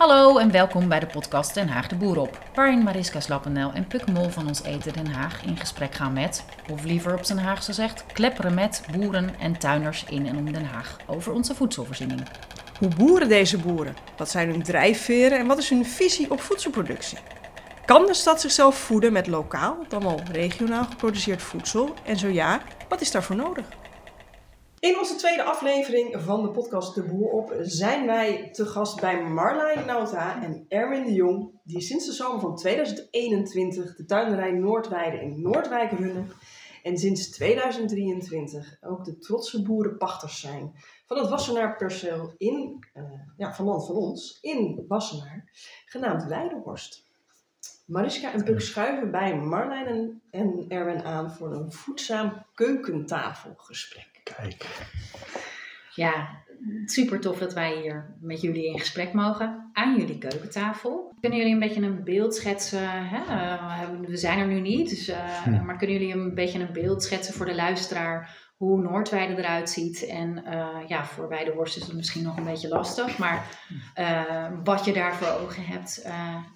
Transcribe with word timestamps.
Hallo 0.00 0.38
en 0.38 0.50
welkom 0.50 0.88
bij 0.88 1.00
de 1.00 1.06
podcast 1.06 1.54
Den 1.54 1.68
Haag 1.68 1.88
de 1.88 1.96
Boer 1.96 2.18
op, 2.18 2.38
waarin 2.54 2.82
Mariska 2.82 3.20
Slappendel 3.20 3.72
en 3.72 3.86
Puk 3.86 4.10
Mol 4.10 4.28
van 4.28 4.46
ons 4.46 4.62
Eten 4.62 4.92
Den 4.92 5.06
Haag 5.06 5.44
in 5.44 5.56
gesprek 5.56 5.94
gaan 5.94 6.12
met, 6.12 6.44
of 6.70 6.84
liever 6.84 7.14
op 7.14 7.24
zijn 7.24 7.38
Haagse 7.38 7.72
zegt, 7.72 8.04
klepperen 8.12 8.54
met 8.54 8.82
boeren 8.92 9.38
en 9.38 9.58
tuiners 9.58 10.04
in 10.04 10.26
en 10.26 10.36
om 10.36 10.52
Den 10.52 10.64
Haag 10.64 10.96
over 11.06 11.32
onze 11.32 11.54
voedselvoorziening. 11.54 12.20
Hoe 12.78 12.88
boeren 12.88 13.28
deze 13.28 13.58
boeren? 13.58 13.96
Wat 14.16 14.30
zijn 14.30 14.48
hun 14.48 14.62
drijfveren 14.62 15.38
en 15.38 15.46
wat 15.46 15.58
is 15.58 15.70
hun 15.70 15.86
visie 15.86 16.30
op 16.30 16.40
voedselproductie? 16.40 17.18
Kan 17.84 18.06
de 18.06 18.14
stad 18.14 18.40
zichzelf 18.40 18.76
voeden 18.78 19.12
met 19.12 19.26
lokaal, 19.26 19.76
dan 19.88 20.02
wel 20.02 20.20
regionaal 20.32 20.84
geproduceerd 20.84 21.42
voedsel? 21.42 21.94
En 22.04 22.16
zo 22.16 22.28
ja, 22.28 22.60
wat 22.88 23.00
is 23.00 23.10
daarvoor 23.10 23.36
nodig? 23.36 23.64
In 24.80 24.98
onze 24.98 25.14
tweede 25.14 25.42
aflevering 25.42 26.22
van 26.22 26.42
de 26.42 26.50
podcast 26.50 26.94
De 26.94 27.02
Boer 27.02 27.30
op 27.30 27.54
zijn 27.60 28.06
wij 28.06 28.50
te 28.50 28.66
gast 28.66 29.00
bij 29.00 29.22
Marlijn 29.22 29.86
Nauta 29.86 30.42
en 30.42 30.64
Erwin 30.68 31.04
de 31.04 31.12
Jong, 31.12 31.60
die 31.64 31.80
sinds 31.80 32.06
de 32.06 32.12
zomer 32.12 32.40
van 32.40 32.56
2021 32.56 33.96
de 33.96 34.04
tuinderij 34.04 34.52
Noordweide 34.52 35.20
in 35.20 35.42
Noordwijk 35.42 35.90
runnen 35.90 36.32
en 36.82 36.98
sinds 36.98 37.30
2023 37.30 38.76
ook 38.80 39.04
de 39.04 39.18
trotse 39.18 39.62
boerenpachters 39.62 40.40
zijn 40.40 40.72
van 41.06 41.18
het 41.18 41.28
Wassenaar 41.28 41.76
perceel 41.76 42.34
in, 42.36 42.86
uh, 42.94 43.04
ja, 43.36 43.54
van 43.54 43.64
land 43.64 43.86
van 43.86 43.96
ons, 43.96 44.38
in 44.40 44.84
Wassenaar, 44.88 45.50
genaamd 45.86 46.24
Weidehorst. 46.24 47.09
Mariska 47.90 48.32
en 48.32 48.44
Puk 48.44 48.60
schuiven 48.60 49.10
bij 49.10 49.36
Marlijn 49.36 50.20
en 50.30 50.64
Erwin 50.68 51.02
aan 51.02 51.32
voor 51.32 51.54
een 51.54 51.72
voedzaam 51.72 52.46
keukentafelgesprek. 52.54 54.20
Kijk. 54.22 54.66
Ja, 55.94 56.28
super 56.84 57.20
tof 57.20 57.38
dat 57.38 57.52
wij 57.52 57.80
hier 57.80 58.14
met 58.20 58.40
jullie 58.40 58.66
in 58.66 58.78
gesprek 58.78 59.12
mogen 59.12 59.70
aan 59.72 59.98
jullie 59.98 60.18
keukentafel. 60.18 61.14
Kunnen 61.20 61.38
jullie 61.38 61.54
een 61.54 61.60
beetje 61.60 61.82
een 61.82 62.04
beeld 62.04 62.34
schetsen? 62.34 63.08
Hè? 63.08 63.22
Eh, 63.24 63.90
we 64.06 64.16
zijn 64.16 64.38
er 64.38 64.46
nu 64.46 64.60
niet, 64.60 64.88
dus, 64.88 65.08
uh, 65.08 65.62
maar 65.64 65.76
kunnen 65.76 65.98
jullie 65.98 66.14
een 66.14 66.34
beetje 66.34 66.58
een 66.58 66.72
beeld 66.72 67.02
schetsen 67.02 67.34
voor 67.34 67.46
de 67.46 67.54
luisteraar 67.54 68.49
hoe 68.60 68.80
Noordweide 68.80 69.36
eruit 69.36 69.70
ziet? 69.70 70.06
En 70.06 70.42
uh, 70.46 70.76
ja, 70.86 71.04
voor 71.04 71.28
Weidehorst 71.28 71.76
is 71.76 71.82
het 71.82 71.96
misschien 71.96 72.22
nog 72.22 72.36
een 72.36 72.44
beetje 72.44 72.68
lastig, 72.68 73.18
maar 73.18 73.46
wat 74.64 74.84
je 74.84 74.92
daar 74.92 75.14
voor 75.14 75.40
ogen 75.42 75.64
hebt, 75.64 76.08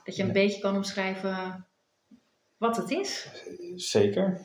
dat 0.04 0.16
je 0.16 0.22
een 0.22 0.32
beetje 0.32 0.60
kan 0.60 0.76
omschrijven 0.76 1.66
wat 2.56 2.76
het 2.76 2.90
is. 2.90 3.28
Zeker. 3.74 4.40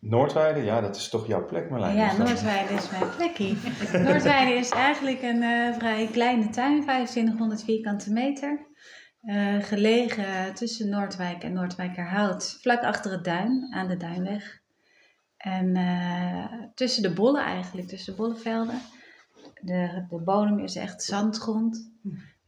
Noordweide, 0.00 0.60
ja, 0.60 0.80
dat 0.80 0.96
is 0.96 1.08
toch 1.08 1.26
jouw 1.26 1.46
plek, 1.46 1.70
Marlijn? 1.70 1.96
Ja, 1.96 2.16
Noordweide 2.16 2.74
is 2.74 2.90
mijn 2.90 3.10
plekje. 3.16 3.56
Noordweide 4.04 4.52
is 4.52 4.70
eigenlijk 4.70 5.22
een 5.22 5.42
uh, 5.42 5.74
vrij 5.74 6.08
kleine 6.12 6.50
tuin, 6.50 6.80
2500 6.82 7.64
vierkante 7.64 8.12
meter. 8.12 8.66
Uh, 9.22 9.62
gelegen 9.62 10.54
tussen 10.54 10.88
Noordwijk 10.88 11.42
en 11.42 11.52
Noordwijkerhout, 11.52 12.58
vlak 12.60 12.82
achter 12.82 13.10
het 13.10 13.24
duin, 13.24 13.68
aan 13.74 13.88
de 13.88 13.96
Duinweg. 13.96 14.64
En 15.36 15.76
uh, 15.76 16.44
tussen 16.74 17.02
de 17.02 17.12
bollen 17.12 17.44
eigenlijk, 17.44 17.88
tussen 17.88 18.12
de 18.12 18.18
bollenvelden. 18.18 18.80
De, 19.60 20.04
de 20.08 20.16
bodem 20.16 20.58
is 20.58 20.76
echt 20.76 21.02
zandgrond. 21.02 21.90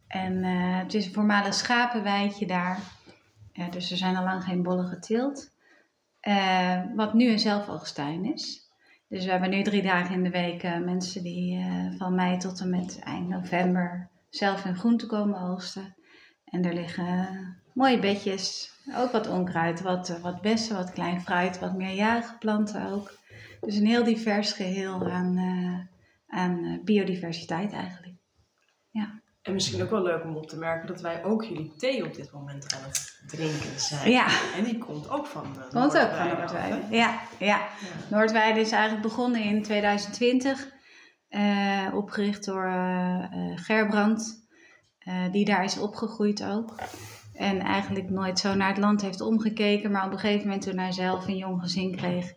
En 0.07 0.45
het 0.45 0.95
is 0.95 1.07
een 1.07 1.13
voormalig 1.13 1.55
schapenweidje 1.55 2.47
daar. 2.47 2.81
dus 3.71 3.91
er 3.91 3.97
zijn 3.97 4.17
al 4.17 4.25
lang 4.25 4.45
geen 4.45 4.63
bollen 4.63 4.87
geteeld. 4.87 5.51
Uh, 6.23 6.83
wat 6.95 7.15
nu 7.15 7.31
een 7.31 7.39
zelfoogstuin 7.39 8.33
is. 8.33 8.71
Dus 9.09 9.25
we 9.25 9.31
hebben 9.31 9.51
nu 9.51 9.63
drie 9.63 9.83
dagen 9.83 10.15
in 10.15 10.23
de 10.23 10.31
week 10.31 10.63
mensen 10.63 11.23
die 11.23 11.65
van 11.99 12.15
mei 12.15 12.37
tot 12.37 12.61
en 12.61 12.71
met 12.71 12.99
eind 13.05 13.29
november 13.29 14.09
zelf 14.31 14.63
hun 14.63 14.77
groente 14.77 15.07
komen 15.07 15.41
oogsten. 15.41 15.97
En 16.51 16.65
er 16.65 16.75
liggen 16.75 17.57
mooie 17.75 17.99
bedjes, 17.99 18.71
ook 18.97 19.13
wat 19.13 19.29
onkruid, 19.29 19.81
wat, 19.81 20.19
wat 20.23 20.41
bessen, 20.41 20.77
wat 20.77 20.93
klein 20.93 21.21
fruit, 21.21 21.59
wat 21.59 21.77
meerjarige 21.77 22.39
planten 22.39 22.93
ook. 22.93 23.19
Dus 23.61 23.77
een 23.77 23.87
heel 23.87 24.05
divers 24.05 24.53
geheel 24.53 25.11
aan, 25.11 25.39
aan 26.27 26.81
biodiversiteit 26.85 27.73
eigenlijk. 27.73 28.15
Ja. 28.91 29.21
En 29.43 29.55
misschien 29.55 29.83
ook 29.83 29.91
wel 29.91 30.03
leuk 30.03 30.25
om 30.25 30.37
op 30.37 30.49
te 30.49 30.59
merken 30.59 30.87
dat 30.87 31.01
wij 31.01 31.25
ook 31.25 31.45
jullie 31.45 31.73
thee 31.77 32.05
op 32.05 32.15
dit 32.15 32.33
moment 32.33 32.75
aan 32.75 32.83
het 32.83 33.23
drinken 33.27 33.81
zijn. 33.81 34.11
Ja. 34.11 34.27
En 34.57 34.65
die 34.65 34.79
komt 34.79 35.11
ook 35.11 35.27
van 35.27 35.53
de 35.53 35.59
Komt 35.59 35.99
ook 35.99 36.11
van 36.11 36.29
Noordweide. 36.29 36.77
Ja, 36.91 37.21
ja, 37.39 37.47
ja. 37.47 37.69
Noordweide 38.11 38.61
is 38.61 38.71
eigenlijk 38.71 39.03
begonnen 39.03 39.43
in 39.43 39.63
2020. 39.63 40.77
Uh, 41.31 41.93
opgericht 41.95 42.45
door 42.45 42.67
uh, 42.67 43.25
Gerbrand. 43.55 44.48
Uh, 45.09 45.33
die 45.33 45.45
daar 45.45 45.65
is 45.65 45.79
opgegroeid 45.79 46.45
ook. 46.45 46.75
En 47.35 47.61
eigenlijk 47.61 48.11
nooit 48.11 48.39
zo 48.39 48.55
naar 48.55 48.69
het 48.69 48.79
land 48.79 49.03
heeft 49.03 49.21
omgekeken. 49.21 49.91
Maar 49.91 50.07
op 50.07 50.13
een 50.13 50.19
gegeven 50.19 50.45
moment 50.47 50.63
toen 50.63 50.79
hij 50.79 50.93
zelf 50.93 51.27
een 51.27 51.37
jong 51.37 51.61
gezin 51.61 51.97
kreeg. 51.97 52.33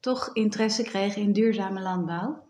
toch 0.00 0.30
interesse 0.32 0.82
kreeg 0.82 1.16
in 1.16 1.32
duurzame 1.32 1.80
landbouw. 1.80 2.44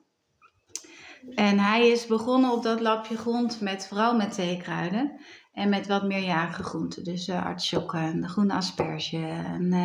En 1.34 1.59
hij 1.59 1.89
is 1.89 2.06
begonnen 2.06 2.53
op 2.53 2.62
dat 2.62 2.81
lapje 2.81 3.16
grond 3.16 3.61
met 3.61 3.87
vooral 3.87 4.16
met 4.16 4.34
theekruiden 4.34 5.21
en 5.56 5.69
met 5.69 5.87
wat 5.87 6.03
meerjarige 6.03 6.62
groenten. 6.62 7.05
Dus 7.05 7.28
uh, 7.28 7.44
artisjokken 7.44 7.99
en 7.99 8.21
de 8.21 8.28
groene 8.28 8.53
asperge. 8.55 9.17
En 9.47 9.72
uh, 9.72 9.78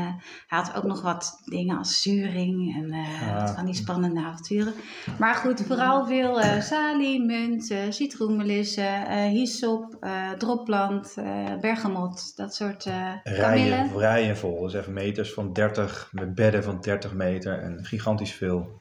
hij 0.47 0.59
had 0.59 0.75
ook 0.75 0.83
nog 0.83 1.01
wat 1.01 1.41
dingen 1.45 1.77
als 1.77 2.01
zuring 2.01 2.75
en 2.75 2.93
uh, 2.93 3.21
ja. 3.21 3.53
van 3.53 3.65
die 3.65 3.73
spannende 3.73 4.21
avonturen. 4.21 4.73
Maar 5.19 5.35
goed, 5.35 5.61
vooral 5.61 6.05
veel 6.07 6.41
salie, 6.61 7.25
munt, 7.25 7.75
citroenmelissen, 7.89 9.11
hyssop, 9.29 10.07
dropplant, 10.37 11.15
bergamot, 11.61 12.35
dat 12.35 12.55
soort 12.55 12.89
rijen, 13.23 13.97
rijen 13.97 14.37
vol, 14.37 14.61
dus 14.61 14.73
even 14.73 14.93
meters 14.93 15.33
van 15.33 15.53
30, 15.53 16.09
met 16.11 16.35
bedden 16.35 16.63
van 16.63 16.81
30 16.81 17.13
meter 17.13 17.59
en 17.59 17.85
gigantisch 17.85 18.33
veel. 18.33 18.79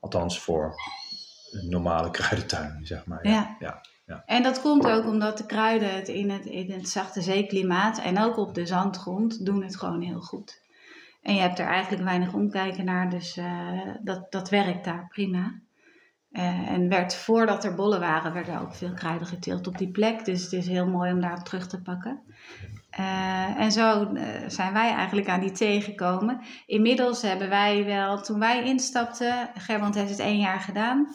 Althans 0.00 0.40
voor 0.40 0.74
een 1.50 1.70
normale 1.70 2.10
kruidentuin, 2.10 2.80
zeg 2.82 3.06
maar. 3.06 3.28
Ja. 3.28 3.32
ja. 3.32 3.56
ja. 3.58 3.80
En 4.26 4.42
dat 4.42 4.60
komt 4.60 4.86
ook 4.86 5.04
omdat 5.04 5.38
de 5.38 5.46
kruiden 5.46 5.94
het 5.94 6.08
in, 6.08 6.30
het 6.30 6.44
in 6.44 6.70
het 6.70 6.88
zachte 6.88 7.20
zeeklimaat 7.20 7.98
en 7.98 8.18
ook 8.18 8.36
op 8.36 8.54
de 8.54 8.66
zandgrond 8.66 9.44
doen 9.46 9.62
het 9.62 9.76
gewoon 9.76 10.00
heel 10.00 10.20
goed. 10.20 10.64
En 11.22 11.34
je 11.34 11.40
hebt 11.40 11.58
er 11.58 11.66
eigenlijk 11.66 12.04
weinig 12.04 12.32
omkijken 12.32 12.84
naar, 12.84 13.10
dus 13.10 13.36
uh, 13.36 13.80
dat, 14.00 14.32
dat 14.32 14.50
werkt 14.50 14.84
daar 14.84 15.06
prima. 15.08 15.60
Uh, 16.30 16.70
en 16.70 16.88
werd, 16.88 17.14
voordat 17.14 17.64
er 17.64 17.74
bollen 17.74 18.00
waren, 18.00 18.32
werden 18.32 18.60
ook 18.60 18.74
veel 18.74 18.92
kruiden 18.92 19.26
geteeld 19.26 19.66
op 19.66 19.78
die 19.78 19.90
plek. 19.90 20.24
Dus 20.24 20.42
het 20.42 20.52
is 20.52 20.66
heel 20.66 20.86
mooi 20.86 21.12
om 21.12 21.20
daarop 21.20 21.44
terug 21.44 21.66
te 21.66 21.82
pakken. 21.82 22.20
Uh, 22.98 23.60
en 23.60 23.72
zo 23.72 24.10
zijn 24.46 24.72
wij 24.72 24.90
eigenlijk 24.90 25.28
aan 25.28 25.40
die 25.40 25.52
thee 25.52 25.80
gekomen. 25.80 26.40
Inmiddels 26.66 27.22
hebben 27.22 27.48
wij 27.48 27.84
wel, 27.84 28.20
toen 28.20 28.38
wij 28.38 28.64
instapten, 28.64 29.50
Gerbrand 29.54 29.94
heeft 29.94 30.10
het 30.10 30.18
één 30.18 30.38
jaar 30.38 30.60
gedaan. 30.60 31.08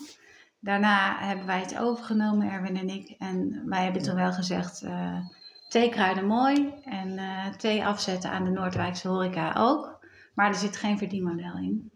Daarna 0.61 1.17
hebben 1.19 1.45
wij 1.45 1.59
het 1.59 1.77
overgenomen, 1.77 2.51
Erwin 2.51 2.77
en 2.77 2.89
ik. 2.89 3.15
En 3.19 3.63
wij 3.65 3.83
hebben 3.83 4.01
toen 4.01 4.15
wel 4.15 4.33
gezegd, 4.33 4.83
uh, 4.83 5.17
theekruiden 5.67 6.25
mooi. 6.25 6.73
En 6.83 7.09
uh, 7.09 7.47
thee 7.47 7.85
afzetten 7.85 8.31
aan 8.31 8.43
de 8.43 8.49
Noordwijkse 8.49 9.07
horeca 9.07 9.53
ook. 9.57 10.05
Maar 10.33 10.47
er 10.47 10.55
zit 10.55 10.77
geen 10.77 10.97
verdienmodel 10.97 11.57
in. 11.57 11.91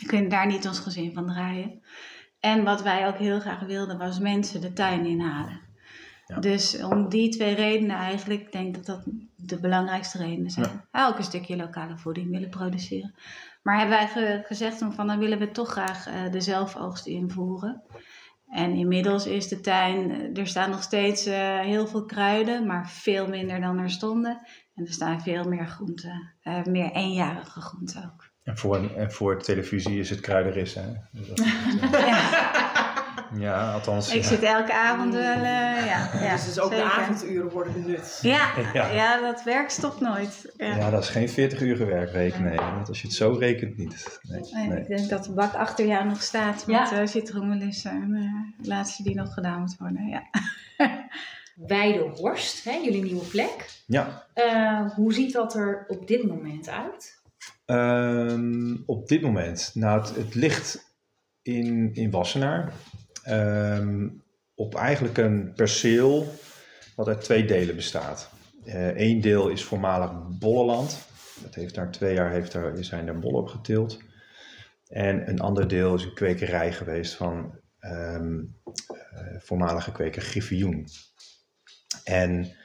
We 0.00 0.06
kunnen 0.06 0.30
daar 0.30 0.46
niet 0.46 0.66
ons 0.66 0.78
gezin 0.78 1.14
van 1.14 1.26
draaien. 1.26 1.82
En 2.40 2.64
wat 2.64 2.82
wij 2.82 3.06
ook 3.06 3.18
heel 3.18 3.40
graag 3.40 3.60
wilden, 3.60 3.98
was 3.98 4.18
mensen 4.18 4.60
de 4.60 4.72
tuin 4.72 5.06
inhalen. 5.06 5.60
Ja. 6.26 6.38
Dus 6.38 6.82
om 6.82 7.08
die 7.08 7.28
twee 7.28 7.54
redenen 7.54 7.96
eigenlijk, 7.96 8.40
ik 8.40 8.52
denk 8.52 8.74
dat 8.74 8.86
dat 8.86 9.02
de 9.36 9.60
belangrijkste 9.60 10.18
redenen 10.18 10.50
zijn. 10.50 10.82
Ja. 10.92 11.08
Ook 11.08 11.18
een 11.18 11.24
stukje 11.24 11.56
lokale 11.56 11.98
voeding 11.98 12.30
willen 12.30 12.48
produceren. 12.48 13.14
Maar 13.62 13.78
hebben 13.78 13.96
wij 13.96 14.08
ge 14.08 14.42
gezegd 14.46 14.78
van 14.78 15.06
dan 15.06 15.18
willen 15.18 15.38
we 15.38 15.50
toch 15.50 15.70
graag 15.70 16.08
uh, 16.08 16.30
de 16.30 16.40
zelfoogst 16.40 17.06
invoeren. 17.06 17.82
En 18.52 18.74
inmiddels 18.74 19.26
is 19.26 19.48
de 19.48 19.60
tuin, 19.60 20.30
er 20.36 20.46
staan 20.46 20.70
nog 20.70 20.82
steeds 20.82 21.26
uh, 21.26 21.60
heel 21.60 21.86
veel 21.86 22.04
kruiden, 22.04 22.66
maar 22.66 22.90
veel 22.90 23.28
minder 23.28 23.60
dan 23.60 23.78
er 23.78 23.90
stonden. 23.90 24.40
En 24.74 24.84
er 24.86 24.92
staan 24.92 25.22
veel 25.22 25.44
meer 25.44 25.66
groenten, 25.66 26.34
uh, 26.42 26.64
meer 26.64 26.90
eenjarige 26.90 27.60
groenten 27.60 28.12
ook. 28.12 28.30
En 28.42 28.58
voor, 28.58 28.94
en 28.96 29.12
voor 29.12 29.42
televisie 29.42 29.98
is 29.98 30.10
het 30.10 30.20
kruideris, 30.20 30.74
hè? 30.74 30.92
Dus 31.12 31.28
ja. 31.90 32.61
Ja, 33.34 33.72
althans. 33.72 34.14
Ik 34.14 34.22
ja. 34.22 34.28
zit 34.28 34.42
elke 34.42 34.72
avond 34.72 35.14
wel, 35.14 35.36
uh, 35.36 35.42
ja. 35.86 36.10
ja. 36.20 36.32
Dus, 36.32 36.44
dus 36.44 36.58
ook 36.60 36.72
zeker. 36.72 36.86
de 36.86 36.92
avonduren 36.92 37.50
worden 37.50 37.72
benut. 37.72 38.18
Ja, 38.22 38.50
ja. 38.72 38.90
ja 38.90 39.20
dat 39.20 39.42
werk 39.42 39.70
stopt 39.70 40.00
nooit. 40.00 40.52
Ja. 40.56 40.76
ja, 40.76 40.90
dat 40.90 41.02
is 41.02 41.08
geen 41.08 41.28
40 41.28 41.60
uur 41.60 41.86
werk 41.86 42.38
nee. 42.38 42.56
Want 42.56 42.88
als 42.88 43.00
je 43.00 43.06
het 43.06 43.16
zo 43.16 43.36
rekent, 43.38 43.76
niet. 43.76 44.20
Nee, 44.22 44.40
nee, 44.40 44.68
nee. 44.68 44.80
Ik 44.80 44.86
denk 44.86 45.08
dat 45.08 45.24
de 45.24 45.32
bak 45.32 45.54
achter 45.54 45.86
jou 45.86 46.08
nog 46.08 46.22
staat 46.22 46.66
met 46.66 46.90
ja. 46.90 47.00
uh, 47.00 47.06
citroenmelissen 47.06 47.90
en 47.90 48.14
uh, 48.14 48.62
de 48.62 48.68
laatste 48.68 49.02
die 49.02 49.14
nog 49.14 49.34
gedaan 49.34 49.60
moet 49.60 49.76
worden. 49.78 50.06
Ja. 50.06 50.22
Weidehorst, 51.66 52.64
hè, 52.64 52.72
jullie 52.72 53.02
nieuwe 53.02 53.24
plek. 53.24 53.70
Ja. 53.86 54.26
Uh, 54.34 54.90
hoe 54.94 55.14
ziet 55.14 55.32
dat 55.32 55.54
er 55.54 55.84
op 55.88 56.06
dit 56.06 56.26
moment 56.26 56.68
uit? 56.68 57.20
Um, 57.66 58.82
op 58.86 59.08
dit 59.08 59.22
moment, 59.22 59.70
nou, 59.74 60.00
het, 60.00 60.16
het 60.16 60.34
ligt 60.34 60.94
in, 61.42 61.90
in 61.94 62.10
Wassenaar. 62.10 62.72
Um, 63.28 64.22
op 64.54 64.74
eigenlijk 64.74 65.18
een 65.18 65.52
perceel 65.52 66.34
wat 66.96 67.08
uit 67.08 67.20
twee 67.20 67.44
delen 67.44 67.76
bestaat. 67.76 68.30
Eén 68.94 69.20
deel 69.20 69.48
is 69.48 69.64
voormalig 69.64 70.10
Bolleland. 70.38 70.98
Dat 71.42 71.54
heeft 71.54 71.74
daar 71.74 71.90
twee 71.90 72.14
jaar 72.14 72.30
heeft 72.30 72.52
daar, 72.52 72.84
zijn 72.84 73.08
er 73.08 73.18
bollen 73.18 73.40
op 73.40 73.48
geteeld. 73.48 73.98
En 74.88 75.28
een 75.28 75.40
ander 75.40 75.68
deel 75.68 75.94
is 75.94 76.04
een 76.04 76.14
kwekerij 76.14 76.72
geweest 76.72 77.14
van 77.14 77.58
ehm, 77.78 78.40
eh, 78.86 79.38
voormalige 79.38 79.92
kweker 79.92 80.22
Griffioen. 80.22 80.86
En 82.04 82.56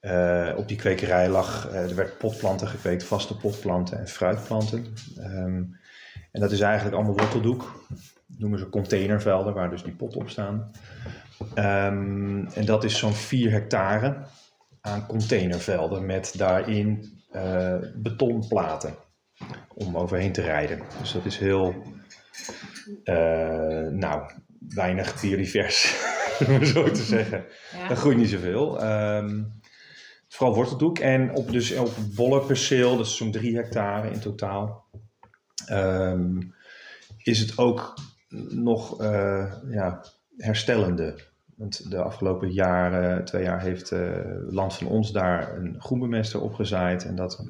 eh, 0.00 0.54
op 0.56 0.68
die 0.68 0.76
kwekerij 0.76 1.28
lag, 1.28 1.68
eh, 1.68 1.88
er 1.88 1.94
werd 1.94 2.18
potplanten 2.18 2.68
gekweekt, 2.68 3.04
vaste 3.04 3.36
potplanten 3.36 3.98
en 3.98 4.08
fruitplanten. 4.08 4.94
Ehm, 5.16 5.62
en 6.32 6.40
dat 6.40 6.52
is 6.52 6.60
eigenlijk 6.60 6.96
allemaal 6.96 7.16
worteldoek. 7.16 7.84
Dat 8.26 8.38
noemen 8.38 8.58
ze 8.58 8.68
containervelden, 8.68 9.54
waar 9.54 9.70
dus 9.70 9.82
die 9.82 9.94
potten 9.94 10.20
op 10.20 10.28
staan. 10.28 10.70
Ehm, 11.54 12.46
en 12.46 12.64
dat 12.64 12.84
is 12.84 12.98
zo'n 12.98 13.12
4 13.12 13.50
hectare 13.50 14.16
aan 14.80 15.06
containervelden 15.06 16.06
met 16.06 16.34
daarin 16.36 17.18
betonplaten 17.94 18.94
om 19.74 19.96
overheen 19.96 20.32
te 20.32 20.42
rijden. 20.42 20.82
Dus 21.00 21.12
dat 21.12 21.24
is 21.24 21.38
heel, 21.38 21.74
nou, 23.90 24.30
weinig 24.68 25.20
biodivers, 25.20 25.96
om 26.48 26.64
zo 26.64 26.90
te 26.90 27.02
zeggen. 27.02 27.44
Ja. 27.72 27.88
Dat 27.88 27.98
groeit 27.98 28.16
niet 28.16 28.30
zoveel. 28.30 28.84
Um, 28.84 29.60
vooral 30.28 30.54
worteldoek. 30.54 30.98
En 30.98 31.34
op, 31.34 31.52
dus 31.52 31.76
op 31.76 31.92
bollenperceel, 32.14 32.96
dus 32.96 33.16
zo'n 33.16 33.30
drie 33.30 33.56
hectare 33.56 34.10
in 34.10 34.20
totaal, 34.20 34.84
ehm, 35.66 36.40
is 37.22 37.38
het 37.38 37.58
ook 37.58 37.94
nog 38.48 39.02
uh, 39.02 39.52
ja, 39.70 40.04
herstellende. 40.36 41.16
Want 41.56 41.90
de 41.90 42.02
afgelopen 42.02 42.52
jaren, 42.52 43.24
twee 43.24 43.42
jaar, 43.42 43.60
heeft 43.60 43.90
uh, 43.90 44.10
Land 44.48 44.74
van 44.74 44.86
Ons 44.86 45.12
daar 45.12 45.56
een 45.56 45.76
groenbemester 45.78 46.40
opgezaaid. 46.40 47.04
En 47.04 47.14
dat 47.14 47.44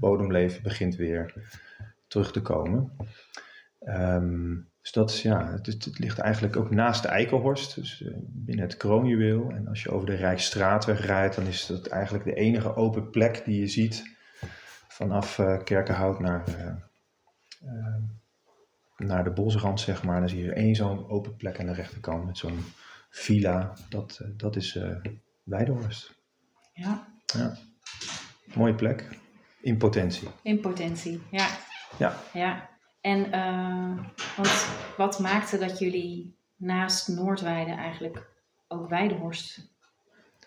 bodemleven 0.00 0.62
begint 0.62 0.96
weer 0.96 1.32
terug 2.06 2.32
te 2.32 2.42
komen. 2.42 2.92
Um, 3.86 4.68
dus 4.80 4.92
dat 4.92 5.10
is, 5.10 5.22
ja, 5.22 5.50
het, 5.50 5.66
het, 5.66 5.98
ligt 5.98 6.18
eigenlijk 6.18 6.56
ook 6.56 6.70
naast 6.70 7.02
de 7.02 7.08
Eikelhorst, 7.08 7.74
dus 7.74 8.00
uh, 8.00 8.14
binnen 8.22 8.64
het 8.64 8.76
kroonjuweel. 8.76 9.50
En 9.50 9.68
als 9.68 9.82
je 9.82 9.90
over 9.90 10.06
de 10.06 10.14
Rijksstraatweg 10.14 11.06
rijdt, 11.06 11.34
dan 11.34 11.46
is 11.46 11.66
dat 11.66 11.86
eigenlijk 11.86 12.24
de 12.24 12.34
enige 12.34 12.74
open 12.74 13.10
plek 13.10 13.42
die 13.44 13.60
je 13.60 13.66
ziet 13.66 14.16
vanaf 14.88 15.40
Kerkenhout 15.64 16.20
naar, 16.20 16.44
naar 18.96 19.24
de 19.24 19.30
bosrand, 19.30 19.80
zeg 19.80 20.02
maar. 20.02 20.20
Dan 20.20 20.28
zie 20.28 20.42
je 20.42 20.52
één 20.52 20.74
zo'n 20.74 21.08
open 21.08 21.36
plek 21.36 21.60
aan 21.60 21.66
de 21.66 21.72
rechterkant 21.72 22.26
met 22.26 22.38
zo'n 22.38 22.58
villa. 23.10 23.72
Dat, 23.88 24.20
dat 24.36 24.56
is 24.56 24.78
Weidehorst. 25.42 26.14
Ja. 26.72 27.08
ja. 27.24 27.56
Mooie 28.54 28.74
plek. 28.74 29.08
In 29.60 29.76
potentie. 29.76 30.28
In 30.42 30.60
potentie, 30.60 31.22
ja. 31.30 31.48
Ja. 31.98 32.16
ja. 32.32 32.68
En 33.00 33.18
uh, 33.34 34.06
want 34.36 34.68
wat 34.96 35.18
maakte 35.18 35.58
dat 35.58 35.78
jullie 35.78 36.36
naast 36.56 37.08
Noordweide 37.08 37.72
eigenlijk 37.72 38.30
ook 38.68 38.88
Weidehorst 38.88 39.70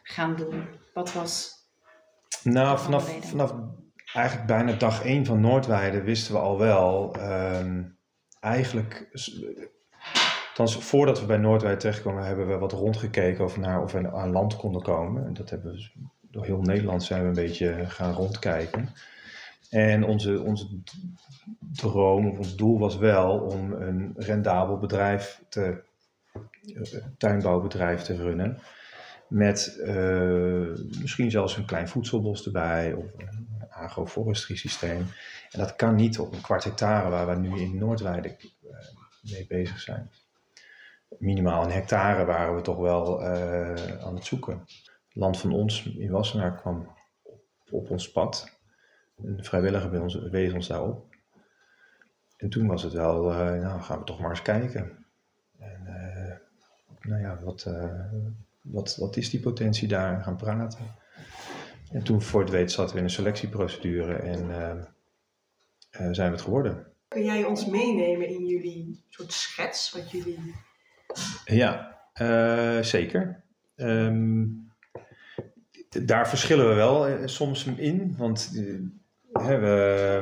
gaan 0.04 0.36
doen? 0.36 0.68
Wat 0.94 1.14
was. 1.14 1.60
Nou, 2.44 2.80
vanaf, 2.80 3.26
vanaf 3.26 3.54
eigenlijk 4.14 4.48
bijna 4.48 4.74
dag 4.74 5.04
één 5.04 5.26
van 5.26 5.42
Noordweide 5.42 6.02
wisten 6.02 6.34
we 6.34 6.40
al 6.40 6.58
wel. 6.58 7.16
Uh, 7.18 7.60
eigenlijk. 8.40 9.10
Althans, 10.48 10.86
voordat 10.86 11.20
we 11.20 11.26
bij 11.26 11.38
Noordweide 11.38 11.80
terechtkomen, 11.80 12.24
hebben 12.24 12.48
we 12.48 12.58
wat 12.58 12.72
rondgekeken 12.72 13.44
over 13.44 13.60
naar 13.60 13.82
of 13.82 13.92
we 13.92 14.12
aan 14.12 14.32
land 14.32 14.56
konden 14.56 14.82
komen. 14.82 15.26
En 15.26 15.34
dat 15.34 15.50
hebben 15.50 15.72
we 15.72 15.90
door 16.22 16.46
heel 16.46 16.62
Nederland 16.62 17.04
zijn 17.04 17.22
we 17.22 17.28
een 17.28 17.34
beetje 17.34 17.86
gaan 17.88 18.14
rondkijken. 18.14 18.90
En 19.70 20.04
onze, 20.04 20.42
onze 20.42 20.68
droom 21.74 22.30
of 22.30 22.38
ons 22.38 22.56
doel 22.56 22.80
was 22.80 22.98
wel 22.98 23.40
om 23.40 23.72
een 23.72 24.14
rendabel 24.16 24.78
bedrijf 24.78 25.44
te, 25.50 25.84
uh, 26.66 26.82
tuinbouwbedrijf 27.18 28.02
te 28.02 28.16
runnen. 28.16 28.58
Met 29.28 29.82
uh, 29.86 30.78
misschien 31.02 31.32
zelfs 31.32 31.58
een 31.58 31.66
klein 31.66 31.88
voedselbos 31.88 32.46
erbij 32.46 32.94
of 32.94 33.06
agroforestry 33.82 34.56
systeem. 34.56 35.06
En 35.52 35.60
dat 35.60 35.76
kan 35.76 35.96
niet 35.96 36.20
op 36.20 36.34
een 36.34 36.42
kwart 36.42 36.64
hectare 36.64 37.10
waar 37.10 37.28
we 37.28 37.36
nu 37.36 37.60
in 37.60 37.78
Noordweide 37.78 38.38
uh, 38.64 38.72
mee 39.22 39.46
bezig 39.48 39.80
zijn. 39.80 40.12
Minimaal 41.18 41.64
een 41.64 41.72
hectare 41.72 42.26
waren 42.26 42.56
we 42.56 42.62
toch 42.62 42.78
wel 42.78 43.24
aan 44.04 44.16
het 44.16 44.26
zoeken. 44.26 44.66
Land 45.14 45.40
van 45.40 45.54
ons 45.54 45.86
in 45.86 46.12
Wassenaar 46.12 46.56
kwam 46.56 46.96
op, 47.24 47.44
op 47.70 47.90
ons 47.90 48.12
pad. 48.12 48.60
Een 49.18 49.44
vrijwilliger 49.44 49.90
bij 49.90 50.00
ons 50.00 50.16
wees 50.16 50.54
ons 50.54 50.68
daarop. 50.68 51.16
En 52.38 52.50
toen 52.50 52.68
was 52.68 52.84
het 52.84 52.94
wel, 52.94 53.32
uh, 53.32 53.62
nou 53.62 53.82
gaan 53.82 54.00
we 54.00 54.04
toch 54.06 54.20
maar 54.20 54.30
eens 54.30 54.42
kijken. 54.42 55.06
En 55.58 55.84
nou 57.02 57.22
ja, 57.22 57.40
wat, 57.44 57.70
wat, 58.62 58.96
wat 58.96 59.18
is 59.18 59.30
die 59.30 59.40
potentie 59.40 59.88
daar? 59.88 60.24
Gaan 60.24 60.38
praten. 60.38 61.01
En 61.92 62.04
toen 62.04 62.22
voor 62.22 62.42
het 62.42 62.50
weet 62.50 62.72
zaten 62.72 62.92
we 62.92 62.98
in 62.98 63.04
een 63.04 63.10
selectieprocedure 63.10 64.14
en 64.14 64.46
zijn 65.92 66.30
we 66.30 66.36
het 66.36 66.42
geworden. 66.42 66.86
Kun 67.08 67.24
jij 67.24 67.44
ons 67.44 67.66
meenemen 67.66 68.28
in 68.28 68.46
jullie 68.46 69.04
soort 69.10 69.34
schets, 69.34 69.92
wat 69.92 70.12
jullie... 70.12 70.56
Ja, 71.46 72.00
zeker. 72.84 73.44
Um, 73.76 74.70
daar 76.06 76.30
verschillen 76.30 76.68
we 76.68 76.74
wel 76.74 77.28
soms 77.28 77.66
in, 77.66 78.16
want 78.18 78.52
we, 79.34 80.22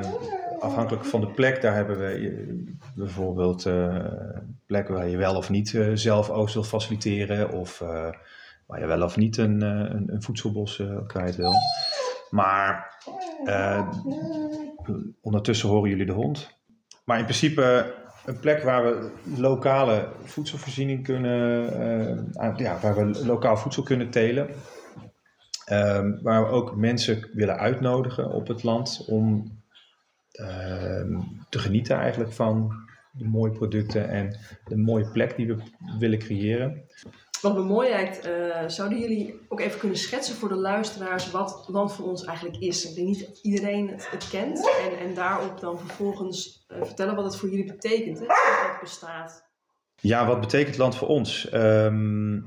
afhankelijk 0.60 1.06
van 1.06 1.22
de 1.22 1.32
plek, 1.32 1.62
daar 1.62 1.76
hebben 1.76 1.98
we 1.98 2.74
bijvoorbeeld 2.96 3.64
plekken 4.66 4.94
waar 4.94 5.08
je 5.08 5.18
wel 5.18 5.36
of 5.36 5.50
niet 5.50 5.80
zelf 5.94 6.30
oogst 6.30 6.54
wil 6.54 6.64
faciliteren, 6.64 7.52
of 7.52 7.84
waar 8.70 8.80
je 8.80 8.86
wel 8.86 9.02
of 9.02 9.18
niet 9.18 9.38
een, 9.38 9.62
een, 9.62 10.14
een 10.14 10.24
voedselbos 10.24 10.84
kwijt 11.08 11.36
wil. 11.36 11.54
Maar 12.30 12.98
ondertussen 15.22 15.70
horen 15.70 15.90
jullie 15.90 16.06
de 16.06 16.12
hond. 16.12 16.58
Maar 17.06 17.18
in 17.18 17.24
principe 17.24 17.94
een 18.26 18.40
plek 18.40 18.64
waar 18.64 18.84
we 18.84 19.12
lokale 19.38 20.08
voedselvoorziening 20.24 21.04
kunnen, 21.04 22.32
ja, 22.58 22.80
waar 22.82 22.96
we 22.96 23.26
lokaal 23.26 23.58
voedsel 23.58 23.84
kunnen 23.84 24.10
telen. 24.10 24.50
Um, 25.72 26.20
waar 26.22 26.44
we 26.44 26.50
ook 26.50 26.76
mensen 26.76 27.30
willen 27.34 27.58
uitnodigen 27.58 28.32
op 28.32 28.48
het 28.48 28.64
land 28.64 29.06
om 29.08 29.58
uh, 30.34 31.20
te 31.50 31.60
genieten 31.60 31.98
eigenlijk 31.98 32.34
van 32.34 32.74
de 33.12 33.26
mooie 33.26 33.52
producten 33.52 34.10
en 34.10 34.38
de 34.66 34.78
mooie 34.78 35.12
plek 35.12 35.36
die 35.36 35.48
we 35.48 35.58
willen 36.00 36.20
creëren. 36.20 36.84
Wat 37.42 37.56
me 37.56 37.64
mooi 37.64 37.90
lijkt, 37.90 38.28
uh, 38.28 38.68
zouden 38.68 39.00
jullie 39.00 39.40
ook 39.48 39.60
even 39.60 39.80
kunnen 39.80 39.98
schetsen 39.98 40.36
voor 40.36 40.50
de 40.50 40.56
luisteraars 40.56 41.32
wat 41.32 41.66
Land 41.68 41.94
van 41.94 42.06
Ons 42.06 42.26
eigenlijk 42.26 42.58
is? 42.58 42.90
Ik 42.90 42.96
denk 42.96 43.08
niet 43.08 43.40
iedereen 43.42 43.88
het, 43.88 44.28
kent 44.30 44.70
en, 44.90 45.00
en 45.00 45.14
daarop 45.14 45.60
dan 45.60 45.80
vervolgens 45.80 46.66
uh, 46.68 46.78
vertellen 46.84 47.16
wat 47.16 47.26
het 47.26 47.36
voor 47.36 47.50
jullie 47.50 47.66
betekent, 47.66 48.20
hè, 48.20 48.26
dat 48.26 48.38
het 48.72 48.80
bestaat. 48.82 49.48
Ja, 50.02 50.26
wat 50.26 50.40
betekent 50.40 50.78
Land 50.78 50.96
voor 50.96 51.08
Ons? 51.08 51.54
Um, 51.54 52.46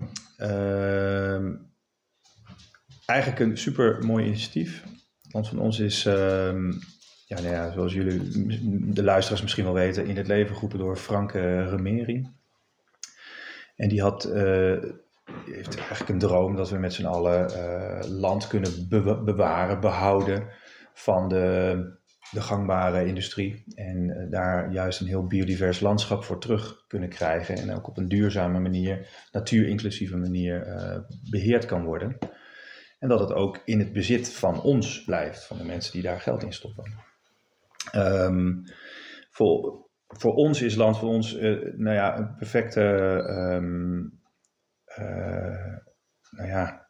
eigenlijk 3.06 3.40
een 3.40 3.58
super 3.58 4.06
mooi 4.06 4.24
initiatief. 4.24 4.84
Land 5.30 5.48
van 5.48 5.58
Ons 5.58 5.78
is 5.78 6.04
um, 6.04 6.80
ja, 7.26 7.40
nou 7.40 7.54
ja, 7.54 7.72
zoals 7.72 7.92
jullie, 7.92 8.20
de 8.92 9.02
luisteraars 9.02 9.42
misschien 9.42 9.64
wel 9.64 9.72
weten, 9.72 10.06
in 10.06 10.16
het 10.16 10.26
leven 10.26 10.54
geroepen 10.54 10.78
door 10.78 10.96
Frank 10.96 11.32
Remeri. 11.32 12.30
En 13.76 13.88
die 13.88 14.00
had, 14.00 14.26
uh, 14.26 14.82
heeft 15.44 15.76
eigenlijk 15.76 16.08
een 16.08 16.18
droom 16.18 16.56
dat 16.56 16.70
we 16.70 16.78
met 16.78 16.92
z'n 16.92 17.04
allen 17.04 17.50
uh, 17.50 18.10
land 18.10 18.46
kunnen 18.46 18.88
bewaren, 19.24 19.80
behouden 19.80 20.48
van 20.94 21.28
de, 21.28 21.76
de 22.30 22.40
gangbare 22.40 23.06
industrie. 23.06 23.64
En 23.74 24.26
daar 24.30 24.72
juist 24.72 25.00
een 25.00 25.06
heel 25.06 25.26
biodivers 25.26 25.80
landschap 25.80 26.24
voor 26.24 26.38
terug 26.38 26.84
kunnen 26.88 27.08
krijgen. 27.08 27.56
En 27.56 27.74
ook 27.74 27.88
op 27.88 27.96
een 27.96 28.08
duurzame 28.08 28.60
manier, 28.60 29.08
natuurinclusieve 29.32 30.16
manier 30.16 30.66
beheerd 31.30 31.66
kan 31.66 31.84
worden. 31.84 32.18
En 33.02 33.08
dat 33.08 33.20
het 33.20 33.32
ook 33.32 33.60
in 33.64 33.78
het 33.78 33.92
bezit 33.92 34.32
van 34.32 34.62
ons 34.62 35.04
blijft, 35.04 35.44
van 35.44 35.56
de 35.56 35.64
mensen 35.64 35.92
die 35.92 36.02
daar 36.02 36.20
geld 36.20 36.42
in 36.42 36.52
stoppen. 36.52 36.92
Um, 37.94 38.62
voor, 39.30 39.86
voor 40.12 40.34
ons 40.34 40.62
is 40.62 40.74
land 40.74 40.98
voor 40.98 41.08
ons 41.08 41.36
uh, 41.36 41.74
nou 41.76 41.94
ja, 41.94 42.18
een 42.18 42.34
perfecte 42.34 42.80
um, 43.28 44.20
uh, 44.98 45.76
nou 46.30 46.48
ja, 46.48 46.86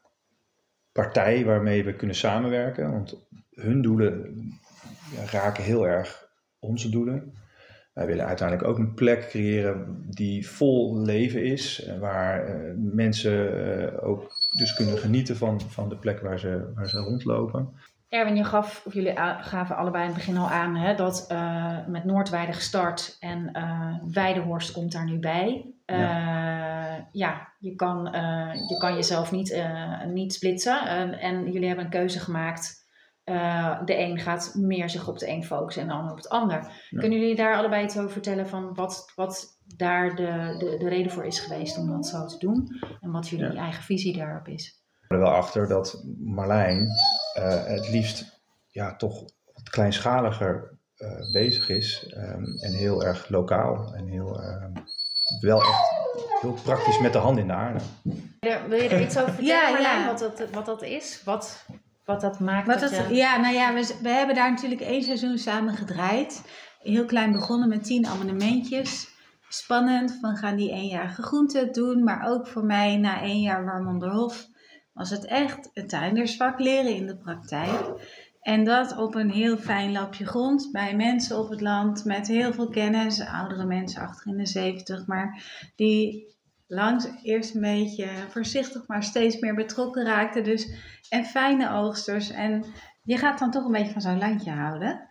partij 0.93 1.45
waarmee 1.45 1.85
we 1.85 1.97
kunnen 1.97 2.17
samenwerken. 2.17 2.91
Want 2.91 3.27
hun 3.51 3.83
doelen 3.83 4.37
raken 5.31 5.65
heel 5.65 5.87
erg 5.87 6.29
onze 6.59 6.89
doelen. 6.89 7.33
Wij 7.93 8.07
willen 8.07 8.27
uiteindelijk 8.27 8.69
ook 8.69 8.79
een 8.79 8.95
plek 8.95 9.29
creëren 9.29 10.07
die 10.11 10.49
vol 10.49 11.01
leven 11.01 11.45
is, 11.45 11.91
waar 12.01 12.67
mensen 12.77 14.03
ook 14.03 14.33
dus 14.59 14.75
kunnen 14.75 14.99
genieten 14.99 15.37
van, 15.37 15.61
van 15.61 15.89
de 15.89 15.97
plek 15.97 16.21
waar 16.21 16.39
ze, 16.39 16.73
waar 16.75 16.89
ze 16.89 16.99
rondlopen. 16.99 17.73
Erwin, 18.13 18.37
je 18.37 18.45
gaf, 18.45 18.83
of 18.87 18.95
jullie 18.95 19.17
gaven 19.41 19.77
allebei 19.77 20.03
in 20.03 20.09
het 20.09 20.19
begin 20.19 20.37
al 20.37 20.49
aan, 20.49 20.77
hè, 20.77 20.95
dat 20.95 21.27
uh, 21.33 21.87
met 21.87 22.05
Noordweide 22.05 22.53
gestart 22.53 23.17
en 23.21 23.51
uh, 23.53 24.13
Weidehorst 24.13 24.73
komt 24.73 24.93
daar 24.93 25.05
nu 25.05 25.19
bij. 25.19 25.75
Uh, 25.87 25.99
ja. 25.99 27.09
ja. 27.13 27.53
je, 27.59 27.75
kan, 27.75 28.09
je 28.69 28.77
kan 28.79 28.95
jezelf 28.95 29.31
niet, 29.31 29.67
niet 30.07 30.33
splitsen. 30.33 30.87
en 31.19 31.53
jullie 31.53 31.67
hebben 31.67 31.85
een 31.85 31.91
keuze 31.91 32.21
gemaakt. 32.21 32.87
de 33.85 33.99
een 33.99 34.19
gaat 34.19 34.55
meer 34.55 34.91
zich 34.91 35.09
op 35.09 35.19
de 35.19 35.29
een 35.29 35.45
focussen 35.45 35.83
en 35.83 35.89
de 35.89 35.95
ander 35.95 36.11
op 36.11 36.17
het 36.17 36.29
ander. 36.29 36.87
Kunnen 36.91 37.19
jullie 37.19 37.37
daar 37.37 37.57
allebei 37.57 37.85
iets 37.85 37.99
over 37.99 38.11
vertellen 38.11 38.49
van 38.49 38.75
wat, 38.75 39.13
wat 39.15 39.59
daar 39.77 40.17
de, 40.17 40.55
de, 40.59 40.77
de 40.79 40.89
reden 40.89 41.13
voor 41.13 41.25
is 41.25 41.41
geweest 41.41 41.79
om 41.79 41.89
dat 41.89 42.07
zo 42.07 42.27
te 42.27 42.39
doen? 42.39 42.69
En 43.01 43.11
wat 43.11 43.29
jullie 43.29 43.59
eigen 43.59 43.83
visie 43.83 44.17
daarop 44.17 44.49
is? 44.49 44.82
Er 45.13 45.19
wel 45.19 45.35
achter 45.35 45.69
dat 45.69 46.03
Marlijn 46.19 46.89
uh, 47.39 47.65
het 47.65 47.89
liefst 47.89 48.41
ja, 48.67 48.97
toch 48.97 49.21
wat 49.53 49.71
kleinschaliger 49.71 50.79
uh, 50.97 51.33
bezig 51.33 51.69
is. 51.69 52.15
Um, 52.17 52.45
en 52.61 52.73
heel 52.73 53.05
erg 53.05 53.29
lokaal 53.29 53.95
en 53.95 54.07
heel, 54.07 54.41
uh, 54.41 54.65
wel 55.41 55.61
echt 55.61 56.03
heel 56.41 56.59
praktisch 56.63 57.01
met 57.01 57.13
de 57.13 57.19
hand 57.19 57.39
in 57.39 57.47
de 57.47 57.53
aarde. 57.53 57.81
Wil 58.69 58.83
je 58.83 58.89
er 58.89 59.01
iets 59.01 59.19
over 59.19 59.35
vertellen, 59.43 59.63
ja, 59.63 59.71
Marlijn, 59.71 60.01
ja. 60.01 60.07
Wat, 60.07 60.19
dat, 60.19 60.51
wat 60.51 60.67
dat 60.67 60.83
is? 60.83 61.23
Wat, 61.25 61.65
wat 62.05 62.21
dat 62.21 62.41
maakt? 62.41 62.67
Wat 62.67 62.81
dat 62.81 62.91
je... 62.91 63.15
Ja, 63.15 63.37
nou 63.37 63.55
ja, 63.55 63.75
we, 63.75 63.97
we 64.03 64.09
hebben 64.09 64.35
daar 64.35 64.51
natuurlijk 64.51 64.81
één 64.81 65.03
seizoen 65.03 65.39
samen 65.39 65.75
gedraaid. 65.75 66.43
Heel 66.79 67.05
klein 67.05 67.33
begonnen 67.33 67.69
met 67.69 67.85
tien 67.85 68.07
abonnementjes 68.07 69.11
spannend. 69.49 70.19
Van 70.21 70.37
gaan 70.37 70.57
die 70.57 70.71
eenjarige 70.71 71.23
groente 71.23 71.69
doen. 71.71 72.05
Maar 72.05 72.29
ook 72.29 72.47
voor 72.47 72.65
mij 72.65 72.97
na 72.97 73.21
één 73.23 73.41
jaar 73.41 73.65
Warmonderhof 73.65 74.47
was 74.93 75.11
het 75.11 75.25
echt 75.25 75.71
het 75.75 75.89
tuindersvak 75.89 76.59
leren 76.61 76.95
in 76.95 77.07
de 77.07 77.17
praktijk. 77.17 78.11
En 78.41 78.65
dat 78.65 78.97
op 78.97 79.15
een 79.15 79.31
heel 79.31 79.57
fijn 79.57 79.93
lapje 79.93 80.27
grond 80.27 80.69
bij 80.73 80.97
mensen 80.97 81.39
op 81.39 81.51
het 81.51 81.61
land 81.61 82.05
met 82.05 82.29
heel 82.29 82.53
veel 82.53 82.69
kennis, 82.69 83.27
oudere 83.27 83.65
mensen 83.65 84.03
achter 84.03 84.31
in 84.31 84.37
de 84.37 84.47
70, 84.47 85.07
maar 85.07 85.43
die 85.77 86.31
langs 86.67 87.07
eerst 87.23 87.55
een 87.55 87.61
beetje 87.61 88.09
voorzichtig, 88.29 88.87
maar 88.87 89.03
steeds 89.03 89.39
meer 89.39 89.55
betrokken 89.55 90.05
raakten. 90.05 90.45
Dus, 90.45 90.71
en 91.09 91.25
fijne 91.25 91.71
oogsters. 91.71 92.31
En 92.31 92.65
je 93.03 93.19
gaat 93.19 93.39
dan 93.39 93.51
toch 93.51 93.65
een 93.65 93.73
beetje 93.73 93.93
van 93.93 94.01
zo'n 94.01 94.19
landje 94.19 94.51
houden. 94.51 95.09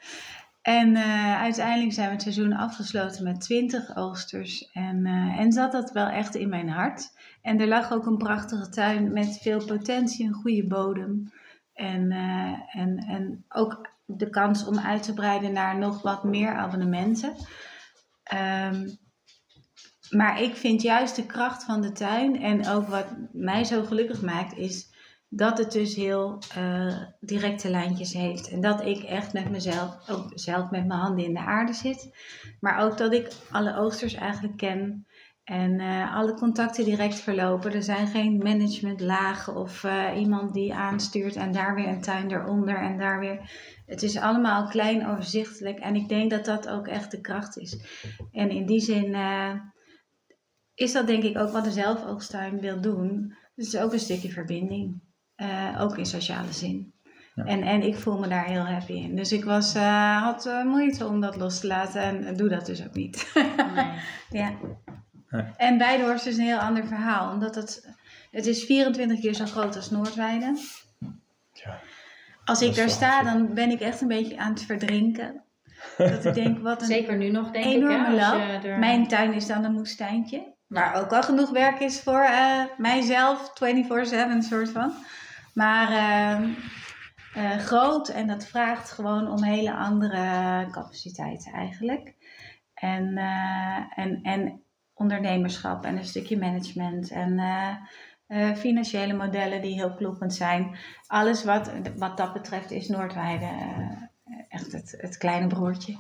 En 0.62 0.96
uh, 0.96 1.42
uiteindelijk 1.42 1.94
zijn 1.94 2.08
we 2.08 2.14
het 2.14 2.22
seizoen 2.22 2.54
afgesloten 2.54 3.24
met 3.24 3.42
20 3.42 3.96
oogsters. 3.96 4.72
En, 4.72 5.06
uh, 5.06 5.40
en 5.40 5.52
zat 5.52 5.72
dat 5.72 5.92
wel 5.92 6.08
echt 6.08 6.36
in 6.36 6.50
mijn 6.50 6.70
hart. 6.70 7.14
En 7.42 7.60
er 7.60 7.68
lag 7.68 7.92
ook 7.92 8.06
een 8.06 8.18
prachtige 8.18 8.70
tuin 8.70 9.14
met 9.14 9.40
veel 9.42 9.66
potentie, 9.66 10.28
een 10.28 10.34
goede 10.34 10.68
bodem. 10.68 11.32
En, 11.74 12.12
uh, 12.12 12.54
en, 12.76 12.98
en 12.98 13.46
ook 13.50 13.90
de 14.06 14.30
kans 14.30 14.66
om 14.66 14.80
uit 14.80 15.04
te 15.04 15.14
breiden 15.14 15.54
naar 15.54 15.78
nog 15.78 16.02
wat 16.02 16.24
meer 16.24 16.54
abonnementen. 16.54 17.36
Um, 18.34 19.00
maar 20.10 20.42
ik 20.42 20.56
vind 20.56 20.82
juist 20.82 21.16
de 21.16 21.26
kracht 21.26 21.64
van 21.64 21.82
de 21.82 21.92
tuin 21.92 22.42
en 22.42 22.68
ook 22.68 22.88
wat 22.88 23.06
mij 23.32 23.64
zo 23.64 23.84
gelukkig 23.84 24.22
maakt, 24.22 24.58
is 24.58 24.91
dat 25.34 25.58
het 25.58 25.72
dus 25.72 25.96
heel 25.96 26.40
uh, 26.58 26.98
directe 27.20 27.70
lijntjes 27.70 28.14
heeft. 28.14 28.50
En 28.50 28.62
dat 28.62 28.86
ik 28.86 29.04
echt 29.04 29.34
met 29.34 29.50
mezelf, 29.50 30.10
ook 30.10 30.32
zelf 30.34 30.70
met 30.70 30.88
mijn 30.88 31.00
handen 31.00 31.26
in 31.26 31.34
de 31.34 31.40
aarde 31.40 31.74
zit. 31.74 32.10
Maar 32.60 32.80
ook 32.80 32.98
dat 32.98 33.14
ik 33.14 33.32
alle 33.52 33.78
oogsters 33.78 34.14
eigenlijk 34.14 34.58
ken. 34.58 35.06
En 35.44 35.80
uh, 35.80 36.16
alle 36.16 36.34
contacten 36.34 36.86
direct 36.86 37.20
verlopen. 37.20 37.74
Er 37.74 37.84
zijn 37.84 38.08
geen 38.08 38.38
managementlagen 38.38 39.56
of 39.56 39.84
uh, 39.84 40.10
iemand 40.16 40.54
die 40.54 40.74
aanstuurt 40.74 41.36
en 41.36 41.52
daar 41.52 41.76
weer 41.76 41.88
een 41.88 42.02
tuin 42.02 42.32
eronder 42.32 42.78
en 42.78 42.98
daar 42.98 43.20
weer. 43.20 43.52
Het 43.86 44.04
is 44.04 44.18
allemaal 44.18 44.68
klein, 44.68 45.08
overzichtelijk. 45.08 45.80
En 45.80 45.96
ik 45.96 46.10
denk 46.10 46.32
dat 46.32 46.46
dat 46.46 46.68
ook 46.70 46.88
echt 46.88 47.12
de 47.12 47.22
kracht 47.22 47.58
is. 47.58 47.78
En 48.32 48.50
in 48.50 48.66
die 48.66 48.80
zin 48.80 49.16
is 50.74 50.92
dat 50.92 51.08
denk 51.08 51.24
ik 51.24 51.38
ook 51.38 51.52
wat 51.52 51.64
de 51.64 51.72
zelfoogstuin 51.72 52.60
wil 52.60 52.82
doen. 52.82 53.36
Het 53.56 53.66
is 53.66 53.78
ook 53.78 53.94
een 53.94 54.00
stukje 54.00 54.32
verbinding. 54.32 55.02
Uh, 55.42 55.82
ook 55.82 55.98
in 55.98 56.06
sociale 56.06 56.52
zin. 56.52 56.94
Ja. 57.36 57.44
En, 57.44 57.62
en 57.62 57.82
ik 57.82 57.96
voel 57.96 58.20
me 58.20 58.28
daar 58.28 58.46
heel 58.46 58.66
happy 58.66 58.94
in. 58.94 59.16
Dus 59.16 59.32
ik 59.32 59.44
was, 59.44 59.76
uh, 59.76 60.22
had 60.24 60.46
uh, 60.46 60.64
moeite 60.64 61.08
om 61.08 61.22
dat 61.22 61.36
los 61.36 61.60
te 61.60 61.68
laten 61.68 62.02
en 62.02 62.36
doe 62.36 62.50
dat 62.50 62.66
dus 62.66 62.86
ook 62.86 62.94
niet. 62.94 63.32
nee. 63.34 63.86
ja. 64.42 64.52
Nee. 65.30 65.44
En 65.58 65.78
Beidehorst 65.78 66.26
is 66.26 66.38
een 66.38 66.44
heel 66.44 66.58
ander 66.58 66.86
verhaal, 66.88 67.32
omdat 67.32 67.56
het, 67.56 67.96
het 68.32 68.46
is 68.46 68.64
24 68.64 69.20
keer 69.20 69.34
zo 69.34 69.46
groot 69.46 69.76
als 69.76 69.90
Noordweide. 69.90 70.58
Ja. 71.54 71.80
Als 72.46 72.62
ik 72.62 72.76
daar 72.76 72.90
sta, 72.90 73.24
dan 73.24 73.54
ben 73.54 73.70
ik 73.70 73.80
echt 73.80 74.02
een 74.02 74.08
beetje 74.08 74.38
aan 74.38 74.52
het 74.52 74.64
verdrinken. 74.64 75.44
Dat 75.98 76.26
ik 76.26 76.34
denk, 76.34 76.60
wat 76.60 76.82
een 76.82 76.88
Zeker 76.88 77.18
nu 77.18 77.30
nog, 77.30 77.52
denk 77.52 77.66
enorme 77.66 78.16
ik. 78.16 78.22
Hè, 78.22 78.70
er... 78.70 78.80
Mijn 78.80 79.08
tuin 79.08 79.34
is 79.34 79.48
dan 79.48 79.64
een 79.64 79.74
moestuintje. 79.74 80.54
Waar 80.68 80.96
ook 80.96 81.12
al 81.14 81.24
genoeg 81.24 81.50
werk 81.50 81.80
is 81.80 82.02
voor 82.02 82.24
uh, 82.24 82.64
mijzelf, 82.78 83.50
24-7 83.50 84.38
soort 84.40 84.70
van. 84.70 84.94
Maar 85.54 85.92
uh, 85.92 86.50
uh, 87.36 87.58
groot 87.58 88.10
en 88.10 88.28
dat 88.28 88.46
vraagt 88.46 88.92
gewoon 88.92 89.32
om 89.32 89.44
hele 89.44 89.74
andere 89.74 90.68
capaciteiten 90.72 91.54
eigenlijk. 91.54 92.16
En, 92.74 93.18
en, 93.96 94.20
en 94.22 94.64
ondernemerschap 94.94 95.86
en 95.86 95.98
een 95.98 96.06
stukje 96.06 96.38
management 96.38 97.12
en 97.12 97.40
financiële 98.58 99.14
modellen 99.14 99.62
die 99.62 99.74
heel 99.74 99.94
kloppend 99.94 100.34
zijn. 100.34 100.78
Alles 101.08 101.44
wat, 101.44 101.72
wat 101.96 102.18
dat 102.18 102.34
betreft 102.34 102.72
is 102.72 102.88
Noordweide 102.88 103.48
echt 104.50 104.72
het, 104.72 104.96
het 104.98 105.18
kleine 105.18 105.48
broertje. 105.48 105.98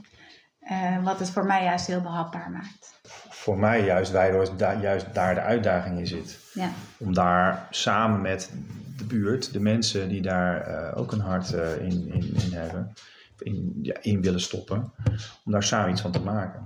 Uh, 0.71 1.03
wat 1.03 1.19
het 1.19 1.29
voor 1.29 1.45
mij 1.45 1.63
juist 1.63 1.87
heel 1.87 2.01
behapbaar 2.01 2.49
maakt. 2.49 2.99
Voor 3.29 3.57
mij 3.57 3.83
juist, 3.85 4.11
Weidehorst, 4.11 4.59
da 4.59 4.73
juist 4.73 5.13
daar 5.13 5.35
de 5.35 5.41
uitdaging 5.41 5.99
in 5.99 6.07
zit. 6.07 6.39
Ja. 6.53 6.69
Om 6.97 7.13
daar 7.13 7.67
samen 7.69 8.21
met 8.21 8.53
de 9.51 9.59
mensen 9.59 10.09
die 10.09 10.21
daar 10.21 10.69
uh, 10.69 10.97
ook 10.97 11.11
een 11.11 11.19
hart 11.19 11.53
uh, 11.53 11.81
in, 11.81 12.13
in, 12.13 12.35
in, 12.35 12.53
hebben, 12.53 12.93
in, 13.39 13.79
ja, 13.81 13.95
in 14.01 14.21
willen 14.21 14.41
stoppen, 14.41 14.93
om 15.45 15.51
daar 15.51 15.63
samen 15.63 15.91
iets 15.91 16.01
van 16.01 16.11
te 16.11 16.21
maken. 16.21 16.63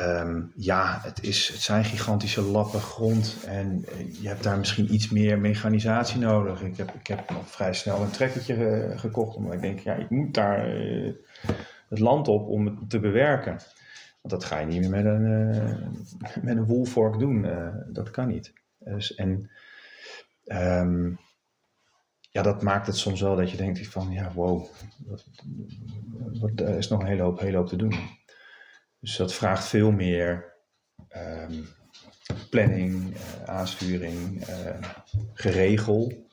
Um, 0.00 0.52
ja, 0.56 0.98
het, 1.02 1.22
is, 1.22 1.48
het 1.48 1.60
zijn 1.60 1.84
gigantische 1.84 2.42
lappen 2.42 2.80
grond 2.80 3.36
en 3.46 3.84
je 4.20 4.28
hebt 4.28 4.42
daar 4.42 4.58
misschien 4.58 4.94
iets 4.94 5.10
meer 5.10 5.38
mechanisatie 5.38 6.18
nodig. 6.18 6.62
Ik 6.62 6.76
heb, 6.76 6.94
ik 6.94 7.06
heb 7.06 7.30
nog 7.30 7.50
vrij 7.50 7.74
snel 7.74 8.02
een 8.02 8.10
trekkertje 8.10 8.54
ge 8.54 8.92
gekocht, 8.96 9.36
omdat 9.36 9.54
ik 9.54 9.60
denk, 9.60 9.78
ja, 9.78 9.94
ik 9.94 10.10
moet 10.10 10.34
daar 10.34 10.66
het 11.88 11.98
land 11.98 12.28
op 12.28 12.48
om 12.48 12.66
het 12.66 12.90
te 12.90 13.00
bewerken. 13.00 13.56
Want 14.20 14.34
dat 14.34 14.44
ga 14.44 14.58
je 14.58 14.66
niet 14.66 14.80
meer 14.80 14.90
met 14.90 15.04
een, 15.04 15.26
uh, 15.26 16.42
met 16.42 16.56
een 16.56 16.66
woolfork 16.66 17.18
doen. 17.18 17.46
Dat 17.92 18.10
kan 18.10 18.28
niet. 18.28 18.52
Dus, 18.78 19.14
en 19.14 19.50
um, 20.44 21.18
ja, 22.30 22.42
dat 22.42 22.62
maakt 22.62 22.86
het 22.86 22.96
soms 22.96 23.20
wel 23.20 23.36
dat 23.36 23.50
je 23.50 23.56
denkt 23.56 23.88
van, 23.88 24.10
ja, 24.10 24.32
wow, 24.32 24.66
er 26.56 26.76
is 26.76 26.88
nog 26.88 27.00
een 27.00 27.06
hele 27.06 27.22
hoop, 27.22 27.40
hele 27.40 27.56
hoop 27.56 27.68
te 27.68 27.76
doen. 27.76 27.94
Dus 29.00 29.16
dat 29.16 29.34
vraagt 29.34 29.64
veel 29.64 29.90
meer 29.90 30.54
um, 31.16 31.66
planning, 32.50 33.14
uh, 33.14 33.42
aansturing, 33.44 34.44
geregel 35.34 36.28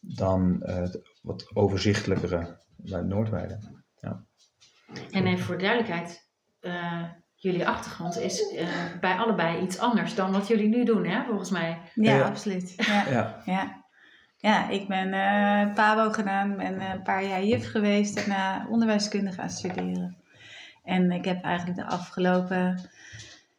dan 0.00 0.60
het 0.64 1.00
wat 1.22 1.50
overzichtelijkere 1.56 2.58
bij 2.76 3.02
Noordweide. 3.02 3.58
Ja. 3.96 4.24
En 5.10 5.26
even 5.26 5.44
voor 5.44 5.58
de 5.58 5.62
duidelijkheid, 5.62 6.28
jullie 7.42 7.66
achtergrond 7.66 8.18
is 8.18 8.52
uh, 8.52 8.68
bij 9.00 9.16
allebei 9.16 9.62
iets 9.62 9.78
anders 9.78 10.14
dan 10.14 10.32
wat 10.32 10.48
jullie 10.48 10.68
nu 10.68 10.84
doen, 10.84 11.06
hè, 11.06 11.24
volgens 11.24 11.50
mij. 11.50 11.78
Ja, 11.94 12.14
ja. 12.14 12.22
absoluut. 12.22 12.74
Ja. 12.76 13.04
ja. 13.10 13.42
ja. 13.44 13.84
ja. 14.36 14.68
ik 14.68 14.88
ben 14.88 15.06
uh, 15.06 15.74
PABO 15.74 16.10
gedaan, 16.10 16.56
ben 16.56 16.80
een 16.80 17.02
paar 17.02 17.24
jaar 17.24 17.44
juf 17.44 17.70
geweest 17.70 18.18
en 18.18 18.30
uh, 18.30 18.56
onderwijskunde 18.70 19.32
gaan 19.32 19.50
studeren. 19.50 20.16
En 20.84 21.10
ik 21.10 21.24
heb 21.24 21.42
eigenlijk 21.44 21.78
de 21.78 21.86
afgelopen 21.86 22.90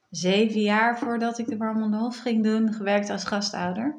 zeven 0.10 0.62
jaar 0.62 0.98
voordat 0.98 1.38
ik 1.40 1.48
de 1.48 1.58
Warmond 1.58 1.96
Hof 1.96 2.20
ging 2.20 2.44
doen, 2.44 2.74
gewerkt 2.74 3.10
als 3.10 3.24
gastouder. 3.24 3.96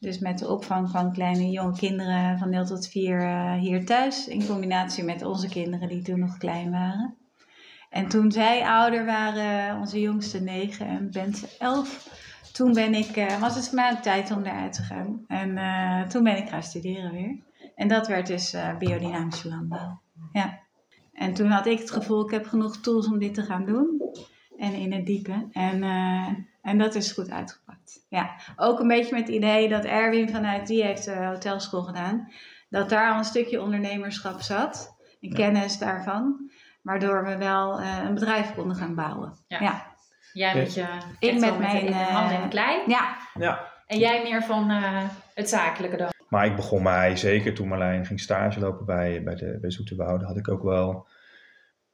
Dus 0.00 0.18
met 0.18 0.38
de 0.38 0.48
opvang 0.48 0.90
van 0.90 1.12
kleine 1.12 1.50
jonge 1.50 1.76
kinderen 1.76 2.38
van 2.38 2.50
0 2.50 2.64
tot 2.64 2.88
4 2.88 3.22
uh, 3.22 3.52
hier 3.52 3.84
thuis. 3.84 4.28
In 4.28 4.46
combinatie 4.46 5.04
met 5.04 5.22
onze 5.22 5.48
kinderen 5.48 5.88
die 5.88 6.02
toen 6.02 6.18
nog 6.18 6.36
klein 6.36 6.70
waren. 6.70 7.16
En 7.90 8.08
toen 8.08 8.32
zij 8.32 8.66
ouder 8.66 9.04
waren, 9.04 9.78
onze 9.78 10.00
jongste 10.00 10.40
9 10.40 10.86
en 10.86 11.10
Bent 11.10 11.56
11. 11.58 12.08
Toen 12.52 12.72
ben 12.72 12.94
ik, 12.94 13.16
uh, 13.16 13.40
was 13.40 13.54
het 13.54 13.66
voor 13.66 13.74
mij 13.74 13.92
ook 13.92 14.02
tijd 14.02 14.30
om 14.30 14.44
eruit 14.44 14.72
te 14.72 14.82
gaan. 14.82 15.24
En 15.26 15.56
uh, 15.56 16.02
toen 16.02 16.22
ben 16.22 16.36
ik 16.36 16.48
gaan 16.48 16.62
studeren 16.62 17.12
weer. 17.12 17.36
En 17.74 17.88
dat 17.88 18.06
werd 18.06 18.26
dus 18.26 18.56
biodynamische 18.78 19.48
landbouw. 19.48 20.00
Ja. 20.32 20.58
En 21.18 21.34
toen 21.34 21.50
had 21.50 21.66
ik 21.66 21.78
het 21.78 21.90
gevoel, 21.90 22.24
ik 22.24 22.30
heb 22.30 22.46
genoeg 22.46 22.76
tools 22.76 23.06
om 23.06 23.18
dit 23.18 23.34
te 23.34 23.42
gaan 23.42 23.64
doen. 23.64 24.02
En 24.58 24.72
in 24.72 24.92
het 24.92 25.06
diepe. 25.06 25.48
En, 25.52 25.82
uh, 25.82 26.28
en 26.62 26.78
dat 26.78 26.94
is 26.94 27.12
goed 27.12 27.30
uitgepakt. 27.30 28.06
Ja, 28.08 28.34
ook 28.56 28.80
een 28.80 28.88
beetje 28.88 29.14
met 29.14 29.26
het 29.26 29.36
idee 29.36 29.68
dat 29.68 29.84
Erwin 29.84 30.30
vanuit 30.30 30.66
die 30.66 30.84
heeft 30.84 31.04
de 31.04 31.24
hotelschool 31.24 31.82
gedaan. 31.82 32.32
Dat 32.68 32.88
daar 32.88 33.12
al 33.12 33.18
een 33.18 33.24
stukje 33.24 33.62
ondernemerschap 33.62 34.40
zat. 34.40 34.96
En 35.20 35.32
kennis 35.34 35.78
daarvan. 35.78 36.50
Waardoor 36.88 37.24
we 37.24 37.36
wel 37.36 37.80
uh, 37.80 37.98
een 38.06 38.14
bedrijf 38.14 38.54
konden 38.54 38.76
gaan 38.76 38.94
bouwen. 38.94 39.32
Ja. 39.48 39.60
ja. 39.60 39.86
Jij 40.32 40.54
met 40.54 40.74
je 40.74 40.86
ik 41.18 41.40
met 41.40 41.58
mijn 41.58 41.80
in 41.80 41.86
de 41.86 41.92
handen 41.92 42.42
in 42.42 42.48
klei. 42.48 42.82
Ja. 42.86 43.16
ja. 43.34 43.72
En 43.86 43.98
jij 43.98 44.22
meer 44.22 44.42
van 44.42 44.70
uh, 44.70 45.02
het 45.34 45.48
zakelijke 45.48 45.96
dan. 45.96 46.08
Maar 46.28 46.46
ik 46.46 46.56
begon 46.56 46.82
mij, 46.82 47.16
zeker 47.16 47.54
toen 47.54 47.68
Marlijn 47.68 48.06
ging 48.06 48.20
stage 48.20 48.60
lopen 48.60 48.86
bij, 48.86 49.22
bij, 49.22 49.34
de, 49.34 49.58
bij 49.60 49.70
Zoeterwoude, 49.70 50.24
had 50.24 50.36
ik 50.36 50.48
ook 50.48 50.62
wel, 50.62 51.06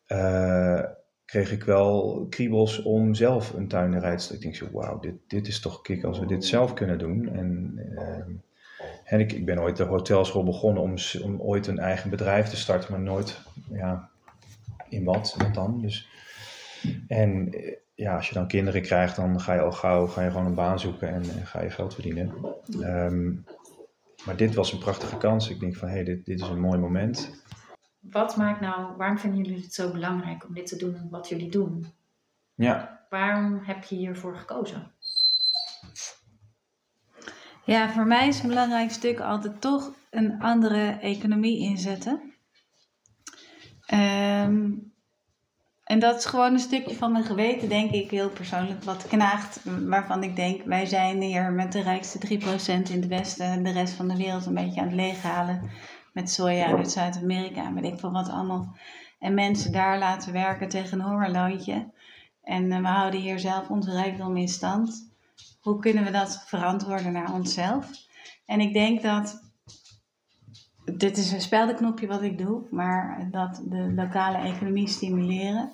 uh, 0.09 0.81
kreeg 1.25 1.53
ik 1.53 1.65
wel 1.65 2.27
kriebels 2.31 2.83
om 2.83 3.15
zelf 3.15 3.53
een 3.53 3.69
tuinderij 3.69 4.17
te 4.17 4.35
Ik 4.35 4.41
denk 4.41 4.55
zo, 4.55 4.67
wauw, 4.73 4.99
dit, 4.99 5.15
dit 5.27 5.47
is 5.47 5.61
toch 5.61 5.81
kick 5.81 6.05
als 6.05 6.19
we 6.19 6.27
dit 6.27 6.45
zelf 6.45 6.75
kunnen 6.75 6.99
doen. 6.99 7.29
En, 7.29 7.75
uh, 7.93 8.35
en 9.05 9.21
ik, 9.21 9.33
ik 9.33 9.45
ben 9.45 9.61
ooit 9.61 9.77
de 9.77 9.85
hotelschool 9.85 10.45
begonnen 10.45 10.83
om, 10.83 10.95
om 11.23 11.41
ooit 11.41 11.67
een 11.67 11.79
eigen 11.79 12.11
bedrijf 12.11 12.49
te 12.49 12.57
starten, 12.57 12.93
maar 12.93 13.01
nooit, 13.01 13.41
ja, 13.71 14.13
in 14.95 15.05
wat, 15.05 15.35
wat 15.39 15.55
dan. 15.55 15.81
Dus, 15.81 16.09
en 17.07 17.55
ja, 17.95 18.17
als 18.17 18.29
je 18.29 18.35
dan 18.35 18.49
kinderen 18.49 18.83
krijgt, 18.83 19.17
dan 19.17 19.41
ga 19.41 19.55
je 19.55 19.61
al 19.61 19.73
gauw 19.73 20.07
ga 20.07 20.23
je 20.23 20.31
gewoon 20.31 20.47
een 20.47 20.55
baan 20.55 20.81
zoeken 20.81 21.09
en, 21.09 21.23
en 21.23 21.47
ga 21.47 21.63
je 21.63 21.71
geld 21.71 21.95
verdienen. 21.95 22.35
Um, 22.81 23.45
maar 24.25 24.37
dit 24.37 24.55
was 24.55 24.73
een 24.73 24.79
prachtige 24.79 25.17
kans. 25.17 25.49
Ik 25.49 25.61
denk 25.61 25.77
van, 25.77 25.89
hé, 25.89 25.95
hey, 25.95 26.05
dit, 26.05 26.25
dit 26.25 26.41
is 26.41 26.49
een 26.49 26.61
mooi 26.61 26.79
moment. 26.79 27.43
Wat 28.01 28.37
maakt 28.37 28.61
nou, 28.61 28.97
waarom 28.97 29.19
vinden 29.19 29.45
jullie 29.45 29.63
het 29.63 29.75
zo 29.75 29.93
belangrijk 29.93 30.47
om 30.49 30.55
dit 30.55 30.67
te 30.67 30.77
doen 30.77 31.09
wat 31.11 31.29
jullie 31.29 31.51
doen? 31.51 31.87
Ja. 32.55 33.07
Waarom 33.11 33.61
heb 33.63 33.85
je 33.85 33.97
hiervoor 33.97 34.37
gekozen? 34.37 34.93
Ja, 37.65 37.91
voor 37.91 38.07
mij 38.07 38.29
is 38.29 38.43
een 38.43 38.49
belangrijk 38.49 38.91
stuk 38.91 39.21
altijd 39.21 39.61
toch 39.61 39.93
een 40.11 40.41
andere 40.41 40.99
economie 41.01 41.61
inzetten. 41.61 42.34
Um, 43.93 44.93
en 45.85 45.99
dat 45.99 46.19
is 46.19 46.25
gewoon 46.25 46.53
een 46.53 46.59
stukje 46.59 46.95
van 46.95 47.13
mijn 47.13 47.25
geweten, 47.25 47.69
denk 47.69 47.91
ik, 47.91 48.11
heel 48.11 48.31
persoonlijk, 48.31 48.83
wat 48.83 49.07
knaagt. 49.07 49.61
Waarvan 49.87 50.23
ik 50.23 50.37
denk, 50.37 50.63
wij 50.65 50.87
zijn 50.87 51.21
hier 51.21 51.53
met 51.53 51.73
de 51.73 51.83
rijkste 51.83 52.19
3% 52.19 52.43
in 52.67 53.01
het 53.01 53.07
Westen 53.07 53.47
en 53.47 53.63
de 53.63 53.73
rest 53.73 53.95
van 53.95 54.09
de 54.09 54.17
wereld 54.17 54.47
een 54.47 54.55
beetje 54.55 54.81
aan 54.81 54.87
het 54.87 54.97
leeghalen. 54.97 55.71
Met 56.13 56.31
soja 56.31 56.67
uit 56.67 56.91
Zuid-Amerika 56.91 57.65
en 57.65 57.75
weet 57.75 57.93
ik 57.93 57.99
veel 57.99 58.13
wat 58.13 58.29
allemaal. 58.29 58.77
En 59.19 59.35
mensen 59.35 59.73
daar 59.73 59.99
laten 59.99 60.33
werken 60.33 60.69
tegen 60.69 61.01
een 61.01 61.07
hongerloontje. 61.07 61.93
En 62.43 62.65
uh, 62.65 62.79
we 62.79 62.87
houden 62.87 63.21
hier 63.21 63.39
zelf 63.39 63.69
onze 63.69 63.91
rijkdom 63.91 64.37
in 64.37 64.49
stand. 64.49 65.13
Hoe 65.61 65.79
kunnen 65.79 66.05
we 66.05 66.11
dat 66.11 66.43
verantwoorden 66.47 67.13
naar 67.13 67.33
onszelf? 67.33 67.91
En 68.47 68.61
ik 68.61 68.73
denk 68.73 69.03
dat 69.03 69.44
dit 70.85 71.17
is 71.17 71.33
een 71.33 71.41
speldenknopje 71.41 72.07
wat 72.07 72.23
ik 72.23 72.39
doe, 72.39 72.63
maar 72.71 73.29
dat 73.31 73.63
de 73.65 73.93
lokale 73.97 74.39
economie 74.39 74.89
stimuleren. 74.89 75.73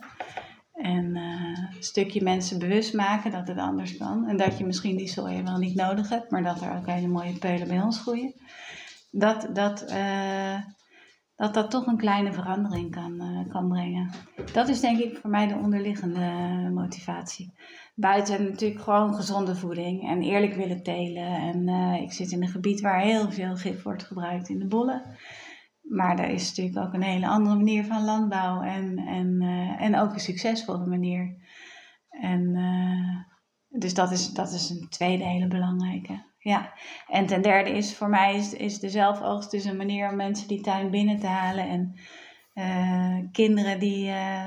En 0.75 1.17
een 1.17 1.57
stukje 1.79 2.23
mensen 2.23 2.59
bewust 2.59 2.95
maken 2.95 3.31
dat 3.31 3.49
het 3.49 3.59
anders 3.59 3.97
kan. 3.97 4.29
En 4.29 4.37
dat 4.37 4.59
je 4.59 4.67
misschien 4.67 4.97
die 4.97 5.09
soja 5.09 5.43
wel 5.43 5.59
niet 5.59 5.75
nodig 5.75 6.09
hebt, 6.09 6.31
maar 6.31 6.43
dat 6.43 6.61
er 6.61 6.77
ook 6.77 6.87
hele 6.87 7.09
mooie 7.09 7.39
peulen 7.39 7.69
bij 7.69 7.83
ons 7.83 7.99
groeien. 7.99 8.35
Dat 9.11 9.49
dat, 9.53 9.85
uh, 9.91 10.57
dat, 11.41 11.55
dat 11.55 11.71
toch 11.71 11.87
een 11.87 11.97
kleine 11.97 12.33
verandering 12.33 12.91
kan, 12.91 13.23
uh, 13.23 13.49
kan 13.49 13.69
brengen. 13.69 14.11
Dat 14.53 14.69
is 14.69 14.81
denk 14.81 14.99
ik 14.99 15.17
voor 15.17 15.31
mij 15.31 15.47
de 15.47 15.55
onderliggende 15.55 16.71
motivatie. 16.75 17.53
Buiten 17.95 18.45
natuurlijk 18.45 18.81
gewoon 18.81 19.15
gezonde 19.15 19.57
voeding 19.57 20.09
en 20.09 20.23
eerlijk 20.23 20.55
willen 20.55 20.83
telen. 20.83 21.27
En 21.27 21.69
uh, 21.69 22.03
ik 22.03 22.13
zit 22.13 22.31
in 22.31 22.43
een 22.43 22.49
gebied 22.49 22.81
waar 22.81 23.01
heel 23.01 23.31
veel 23.31 23.57
gif 23.57 23.83
wordt 23.83 24.03
gebruikt 24.03 24.49
in 24.49 24.59
de 24.59 24.67
bollen. 24.67 25.03
Maar 25.83 26.19
er 26.19 26.29
is 26.29 26.49
natuurlijk 26.49 26.87
ook 26.87 26.95
een 26.95 27.03
hele 27.03 27.27
andere 27.27 27.57
manier 27.57 27.85
van 27.85 28.05
landbouw 28.05 28.63
en, 28.63 28.99
en, 28.99 29.41
en 29.79 29.99
ook 29.99 30.13
een 30.13 30.21
succesvolle 30.21 30.87
manier. 30.87 31.37
En 32.09 32.55
dus 33.69 33.95
dat 33.95 34.11
is, 34.11 34.33
dat 34.33 34.53
is 34.53 34.71
een 34.71 34.89
tweede 34.89 35.25
hele 35.25 35.49
belangrijke. 35.49 36.30
Ja. 36.43 36.73
En 37.09 37.27
ten 37.27 37.43
derde 37.43 37.71
is 37.71 37.97
voor 37.97 38.09
mij 38.09 38.37
is, 38.37 38.53
is 38.53 38.79
de 38.79 38.91
zelfoogst 38.91 39.51
dus 39.51 39.65
een 39.65 39.77
manier 39.77 40.11
om 40.11 40.17
mensen 40.17 40.49
die 40.49 40.61
tuin 40.61 40.91
binnen 40.91 41.19
te 41.19 41.27
halen. 41.27 41.69
En 41.69 41.95
kinderen 43.33 43.79
die 43.79 44.09
uh, 44.09 44.47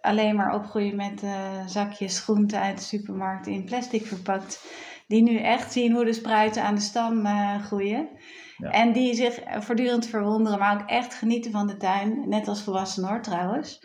alleen 0.00 0.36
maar 0.36 0.54
opgroeien 0.54 0.96
met 0.96 1.22
zakjes 1.66 2.20
groenten 2.20 2.60
uit 2.60 2.76
de 2.76 2.84
supermarkt 2.84 3.46
in 3.46 3.64
plastic 3.64 4.06
verpakt. 4.06 4.66
Die 5.06 5.22
nu 5.22 5.36
echt 5.36 5.72
zien 5.72 5.92
hoe 5.92 6.04
de 6.04 6.12
spruiten 6.12 6.62
aan 6.62 6.74
de 6.74 6.80
stam 6.80 7.26
groeien. 7.62 8.08
Ja. 8.56 8.70
En 8.70 8.92
die 8.92 9.14
zich 9.14 9.40
voortdurend 9.58 10.06
verwonderen, 10.06 10.58
maar 10.58 10.80
ook 10.80 10.88
echt 10.88 11.14
genieten 11.14 11.50
van 11.50 11.66
de 11.66 11.76
tuin. 11.76 12.28
Net 12.28 12.48
als 12.48 12.62
volwassenen 12.62 13.10
hoor 13.10 13.22
trouwens. 13.22 13.80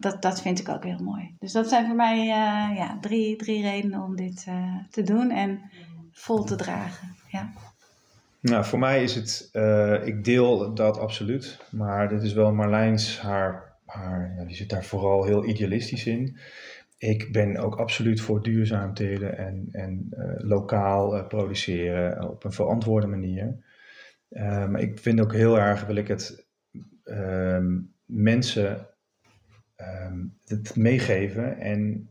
Dat, 0.00 0.22
dat 0.22 0.42
vind 0.42 0.60
ik 0.60 0.68
ook 0.68 0.84
heel 0.84 1.02
mooi. 1.02 1.34
Dus 1.38 1.52
dat 1.52 1.68
zijn 1.68 1.86
voor 1.86 1.96
mij 1.96 2.26
ja, 2.74 2.98
drie, 3.00 3.36
drie 3.36 3.62
redenen 3.62 4.02
om 4.02 4.16
dit 4.16 4.46
te 4.90 5.02
doen 5.02 5.30
en 5.30 5.60
vol 6.12 6.44
te 6.44 6.56
dragen. 6.56 7.08
Ja. 7.28 7.52
Nou, 8.40 8.64
voor 8.64 8.78
mij 8.78 9.02
is 9.02 9.14
het, 9.14 9.48
ik 10.04 10.24
deel 10.24 10.74
dat 10.74 10.98
absoluut. 10.98 11.58
Maar 11.70 12.08
dit 12.08 12.22
is 12.22 12.32
wel 12.32 12.52
Marlijns 12.52 13.20
haar 13.20 13.72
haar, 13.92 14.34
ja, 14.36 14.44
die 14.44 14.56
zit 14.56 14.70
daar 14.70 14.84
vooral 14.84 15.24
heel 15.24 15.44
idealistisch 15.44 16.06
in. 16.06 16.36
Ik 16.98 17.32
ben 17.32 17.56
ook 17.56 17.76
absoluut 17.76 18.20
voor 18.20 18.42
duurzaam 18.42 18.94
telen 18.94 19.38
en, 19.38 19.68
en 19.72 20.08
uh, 20.10 20.34
lokaal 20.36 21.16
uh, 21.16 21.26
produceren 21.26 22.30
op 22.30 22.44
een 22.44 22.52
verantwoorde 22.52 23.06
manier. 23.06 23.56
Uh, 24.30 24.68
maar 24.68 24.80
ik 24.80 24.98
vind 24.98 25.20
ook 25.20 25.32
heel 25.32 25.58
erg, 25.58 25.86
wil 25.86 25.96
ik 25.96 26.08
het 26.08 26.46
mensen 28.12 28.86
um, 29.76 30.38
het 30.44 30.76
meegeven 30.76 31.58
en 31.58 32.10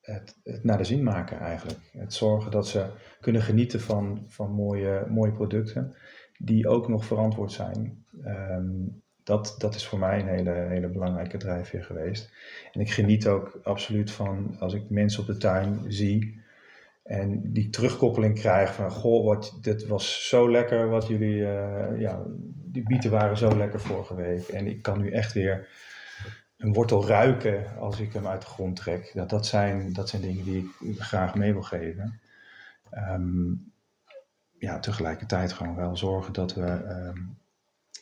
het, 0.00 0.36
het, 0.42 0.64
naar 0.64 0.78
de 0.78 0.84
zin 0.84 1.02
maken 1.02 1.38
eigenlijk. 1.38 1.78
Het 1.92 2.14
zorgen 2.14 2.50
dat 2.50 2.68
ze 2.68 2.86
kunnen 3.20 3.42
genieten 3.42 3.80
van, 3.80 4.24
van 4.26 4.50
mooie, 4.50 5.06
mooie 5.08 5.32
producten 5.32 5.94
die 6.38 6.68
ook 6.68 6.88
nog 6.88 7.04
verantwoord 7.04 7.52
zijn. 7.52 8.04
Um, 8.24 9.02
dat, 9.24 9.54
dat 9.58 9.74
is 9.74 9.86
voor 9.86 9.98
mij 9.98 10.20
een 10.20 10.28
hele, 10.28 10.50
hele 10.50 10.88
belangrijke 10.88 11.36
drijfveer 11.36 11.84
geweest. 11.84 12.32
En 12.72 12.80
ik 12.80 12.90
geniet 12.90 13.26
ook 13.26 13.60
absoluut 13.62 14.10
van 14.10 14.56
als 14.58 14.74
ik 14.74 14.90
mensen 14.90 15.20
op 15.20 15.26
de 15.26 15.36
tuin 15.36 15.84
zie 15.86 16.40
en 17.02 17.52
die 17.52 17.70
terugkoppeling 17.70 18.34
krijg 18.34 18.74
van 18.74 18.90
goh, 18.90 19.24
wat, 19.24 19.58
dit 19.60 19.86
was 19.86 20.28
zo 20.28 20.50
lekker 20.50 20.88
wat 20.88 21.06
jullie, 21.06 21.40
uh, 21.40 22.00
ja, 22.00 22.22
die 22.72 22.82
bieten 22.82 23.10
waren 23.10 23.36
zo 23.36 23.56
lekker 23.56 23.80
vorige 23.80 24.14
week. 24.14 24.48
En 24.48 24.66
ik 24.66 24.82
kan 24.82 25.00
nu 25.00 25.10
echt 25.10 25.32
weer 25.32 25.68
een 26.56 26.72
wortel 26.72 27.06
ruiken 27.06 27.76
als 27.78 28.00
ik 28.00 28.12
hem 28.12 28.26
uit 28.26 28.40
de 28.40 28.46
grond 28.46 28.76
trek. 28.76 29.10
Dat, 29.14 29.30
dat, 29.30 29.46
zijn, 29.46 29.92
dat 29.92 30.08
zijn 30.08 30.22
dingen 30.22 30.44
die 30.44 30.70
ik 30.80 31.00
graag 31.00 31.34
mee 31.34 31.52
wil 31.52 31.62
geven. 31.62 32.20
Um, 32.94 33.72
ja, 34.58 34.78
tegelijkertijd 34.78 35.52
gewoon 35.52 35.76
wel 35.76 35.96
zorgen 35.96 36.32
dat 36.32 36.54
we 36.54 36.66
um, 36.66 37.38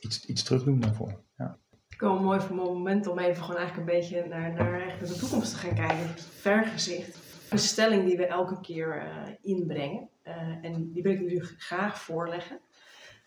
iets, 0.00 0.26
iets 0.26 0.42
terug 0.42 0.64
doen 0.64 0.80
daarvoor. 0.80 1.20
Ja. 1.36 1.56
Ik 1.88 2.00
wel 2.00 2.20
mooi 2.20 2.40
voor 2.40 2.56
moment 2.56 3.06
om 3.06 3.18
even 3.18 3.42
gewoon 3.42 3.60
eigenlijk 3.60 3.88
een 3.88 3.98
beetje 3.98 4.26
naar, 4.28 4.52
naar 4.52 4.96
de 4.98 5.12
toekomst 5.18 5.50
te 5.50 5.58
gaan 5.58 5.74
kijken. 5.74 6.08
Vergezicht. 6.18 7.18
Een 7.50 7.58
stelling 7.58 8.04
die 8.04 8.16
we 8.16 8.26
elke 8.26 8.60
keer 8.60 9.02
uh, 9.02 9.32
inbrengen. 9.42 10.08
Uh, 10.24 10.32
en 10.62 10.92
die 10.92 11.02
wil 11.02 11.12
ik 11.12 11.20
jullie 11.20 11.42
graag 11.42 12.00
voorleggen. 12.00 12.58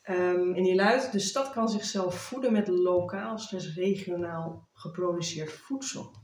Um, 0.10 0.54
en 0.56 0.64
die 0.64 0.76
luidt, 0.76 1.12
de 1.12 1.20
stad 1.20 1.52
kan 1.52 1.70
zichzelf 1.70 2.16
voeden 2.16 2.52
met 2.52 2.68
lokaal 2.68 3.38
slash 3.38 3.76
regionaal 3.76 4.68
geproduceerd 4.74 5.52
voedsel. 5.52 6.16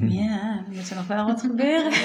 Ja, 0.00 0.64
er 0.66 0.72
moet 0.72 0.90
er 0.90 0.96
nog 0.96 1.06
wel 1.06 1.26
wat 1.26 1.40
gebeuren. 1.40 1.92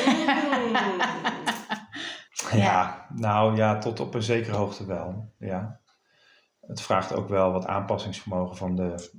ja. 2.52 2.58
ja, 2.58 3.08
nou 3.16 3.56
ja, 3.56 3.78
tot 3.78 4.00
op 4.00 4.14
een 4.14 4.24
zekere 4.24 4.56
hoogte 4.56 4.86
wel. 4.86 5.34
Ja 5.40 5.82
het 6.72 6.82
vraagt 6.82 7.14
ook 7.14 7.30
wel 7.30 7.52
wat 7.52 7.66
aanpassingsvermogen 7.66 8.58
van 8.58 8.76
de 8.76 9.12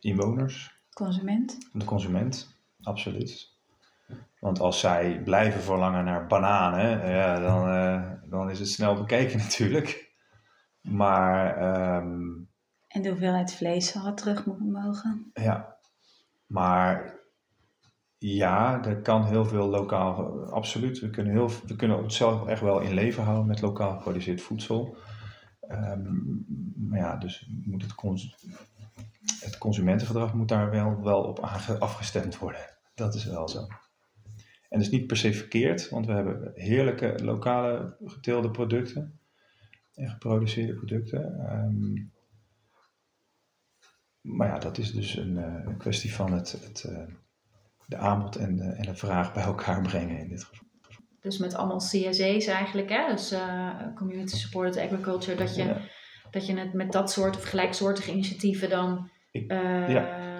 inwoners. 0.00 0.80
Consument. 0.92 1.58
Van 1.70 1.80
de 1.80 1.86
consument, 1.86 2.60
absoluut. 2.82 3.54
Want 4.40 4.60
als 4.60 4.80
zij 4.80 5.22
blijven 5.24 5.60
verlangen 5.60 6.04
naar 6.04 6.26
bananen, 6.26 7.10
ja, 7.10 7.40
dan, 7.40 7.68
uh, 7.68 8.12
dan 8.36 8.50
is 8.50 8.58
het 8.58 8.68
snel 8.68 8.94
bekeken 8.94 9.38
natuurlijk. 9.46 10.14
Maar. 10.80 11.62
Um, 11.96 12.48
en 12.88 13.02
de 13.02 13.08
hoeveelheid 13.08 13.54
vlees 13.54 13.86
zal 13.86 14.14
terug 14.14 14.46
moeten 14.46 14.70
mogen. 14.70 15.30
Ja, 15.34 15.78
maar 16.46 17.14
ja, 18.18 18.84
er 18.84 19.02
kan 19.02 19.24
heel 19.24 19.44
veel 19.44 19.68
lokaal, 19.68 20.44
absoluut. 20.50 20.98
We 20.98 21.10
kunnen, 21.10 21.32
heel, 21.32 21.50
we 21.66 21.76
kunnen 21.76 21.98
onszelf 21.98 22.46
echt 22.46 22.60
wel 22.60 22.80
in 22.80 22.94
leven 22.94 23.22
houden 23.22 23.46
met 23.46 23.60
lokaal 23.60 23.92
geproduceerd 23.96 24.42
voedsel. 24.42 24.96
Ehm, 25.60 26.14
maar 26.76 26.98
ja, 26.98 27.16
dus 27.16 27.50
moet 27.64 27.82
het, 27.82 27.94
het 29.40 29.58
consumentengedrag 29.58 30.34
moet 30.34 30.48
daar 30.48 30.70
wel, 30.70 31.02
wel 31.02 31.22
op 31.22 31.40
afgestemd 31.78 32.38
worden. 32.38 32.60
Dat 32.94 33.14
is 33.14 33.24
wel 33.24 33.48
zo. 33.48 33.66
En 34.68 34.78
dat 34.78 34.80
is 34.80 34.90
niet 34.90 35.06
per 35.06 35.16
se 35.16 35.32
verkeerd, 35.32 35.88
want 35.88 36.06
we 36.06 36.12
hebben 36.12 36.52
heerlijke 36.54 37.24
lokale 37.24 37.96
geteelde 38.04 38.50
producten 38.50 39.20
en 39.94 40.08
geproduceerde 40.08 40.74
producten. 40.74 41.38
Ehm, 41.38 42.06
maar 44.20 44.48
ja, 44.48 44.58
dat 44.58 44.78
is 44.78 44.92
dus 44.92 45.16
een, 45.16 45.36
eh, 45.36 45.64
een 45.64 45.76
kwestie 45.76 46.14
van 46.14 46.32
het, 46.32 46.52
het, 46.52 46.84
eh, 46.84 47.06
de 47.86 47.96
aanbod 47.96 48.36
en 48.36 48.56
de, 48.56 48.64
en 48.64 48.82
de 48.82 48.96
vraag 48.96 49.32
bij 49.32 49.42
elkaar 49.42 49.82
brengen 49.82 50.18
in 50.18 50.28
dit 50.28 50.44
geval. 50.44 50.64
Dus 51.20 51.38
met 51.38 51.54
allemaal 51.54 51.78
CSA's 51.78 52.46
eigenlijk, 52.46 52.88
hè? 52.88 53.08
dus 53.08 53.32
uh, 53.32 53.94
Community 53.94 54.36
Supported 54.36 54.82
Agriculture, 54.82 55.36
dat 55.36 55.56
je, 55.56 55.76
dat 56.30 56.46
je 56.46 56.58
het 56.58 56.72
met 56.72 56.92
dat 56.92 57.10
soort 57.10 57.36
of 57.36 57.42
gelijksoortige 57.42 58.10
initiatieven 58.10 58.70
dan 58.70 59.10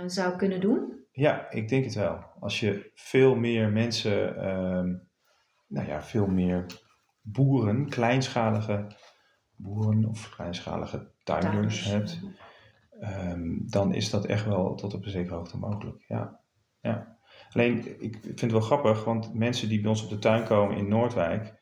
zou 0.07 0.37
kunnen 0.37 0.61
doen? 0.61 1.06
Ja, 1.17 1.51
ik 1.51 1.69
denk 1.69 1.85
het 1.85 1.95
wel. 1.95 2.25
Als 2.41 2.61
je 2.61 2.91
veel 2.95 3.35
meer 3.35 3.71
mensen, 3.73 4.37
ehm, 4.37 4.95
nou 5.67 5.87
ja, 5.87 6.03
veel 6.03 6.27
meer 6.27 6.67
boeren, 7.21 7.89
kleinschalige 7.89 8.87
boeren 9.55 10.05
of 10.05 10.31
kleinschalige 10.35 11.11
tuinders 11.23 11.85
hebt, 11.85 12.21
ehm, 13.01 13.67
dan 13.67 13.95
is 13.95 14.11
dat 14.11 14.27
echt 14.27 14.45
wel 14.45 14.75
tot 14.75 14.95
op 14.95 15.05
een 15.05 15.11
zekere 15.11 15.35
hoogte 15.35 15.59
mogelijk. 15.59 16.05
Ja. 16.09 16.41
ja. 16.81 17.19
Alleen, 17.51 18.03
ik 18.03 18.19
vind 18.23 18.41
het 18.41 18.53
wel 18.53 18.61
grappig, 18.61 19.05
want 19.05 19.35
mensen 19.35 19.69
die 19.69 19.81
bij 19.81 19.91
ons 19.91 20.03
op 20.03 20.11
de 20.11 20.19
tuin 20.19 20.45
komen 20.45 20.77
in 20.77 20.89
Noordwijk, 20.89 21.55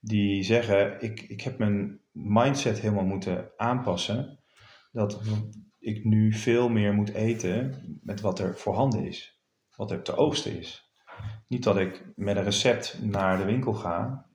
die 0.00 0.42
zeggen, 0.42 1.02
ik, 1.02 1.20
ik 1.20 1.40
heb 1.40 1.58
mijn 1.58 2.00
mindset 2.12 2.80
helemaal 2.80 3.04
moeten 3.04 3.50
aanpassen. 3.56 4.38
Dat 4.92 5.20
ik 5.86 6.04
nu 6.04 6.32
veel 6.32 6.68
meer 6.68 6.94
moet 6.94 7.12
eten 7.14 7.74
met 8.02 8.20
wat 8.20 8.38
er 8.38 8.58
voorhanden 8.58 9.06
is, 9.06 9.40
wat 9.76 9.90
er 9.90 10.02
te 10.02 10.16
oogsten 10.16 10.58
is. 10.58 10.90
Niet 11.48 11.62
dat 11.62 11.76
ik 11.76 12.04
met 12.14 12.36
een 12.36 12.44
recept 12.44 12.98
naar 13.02 13.38
de 13.38 13.44
winkel 13.44 13.72
ga 13.72 14.26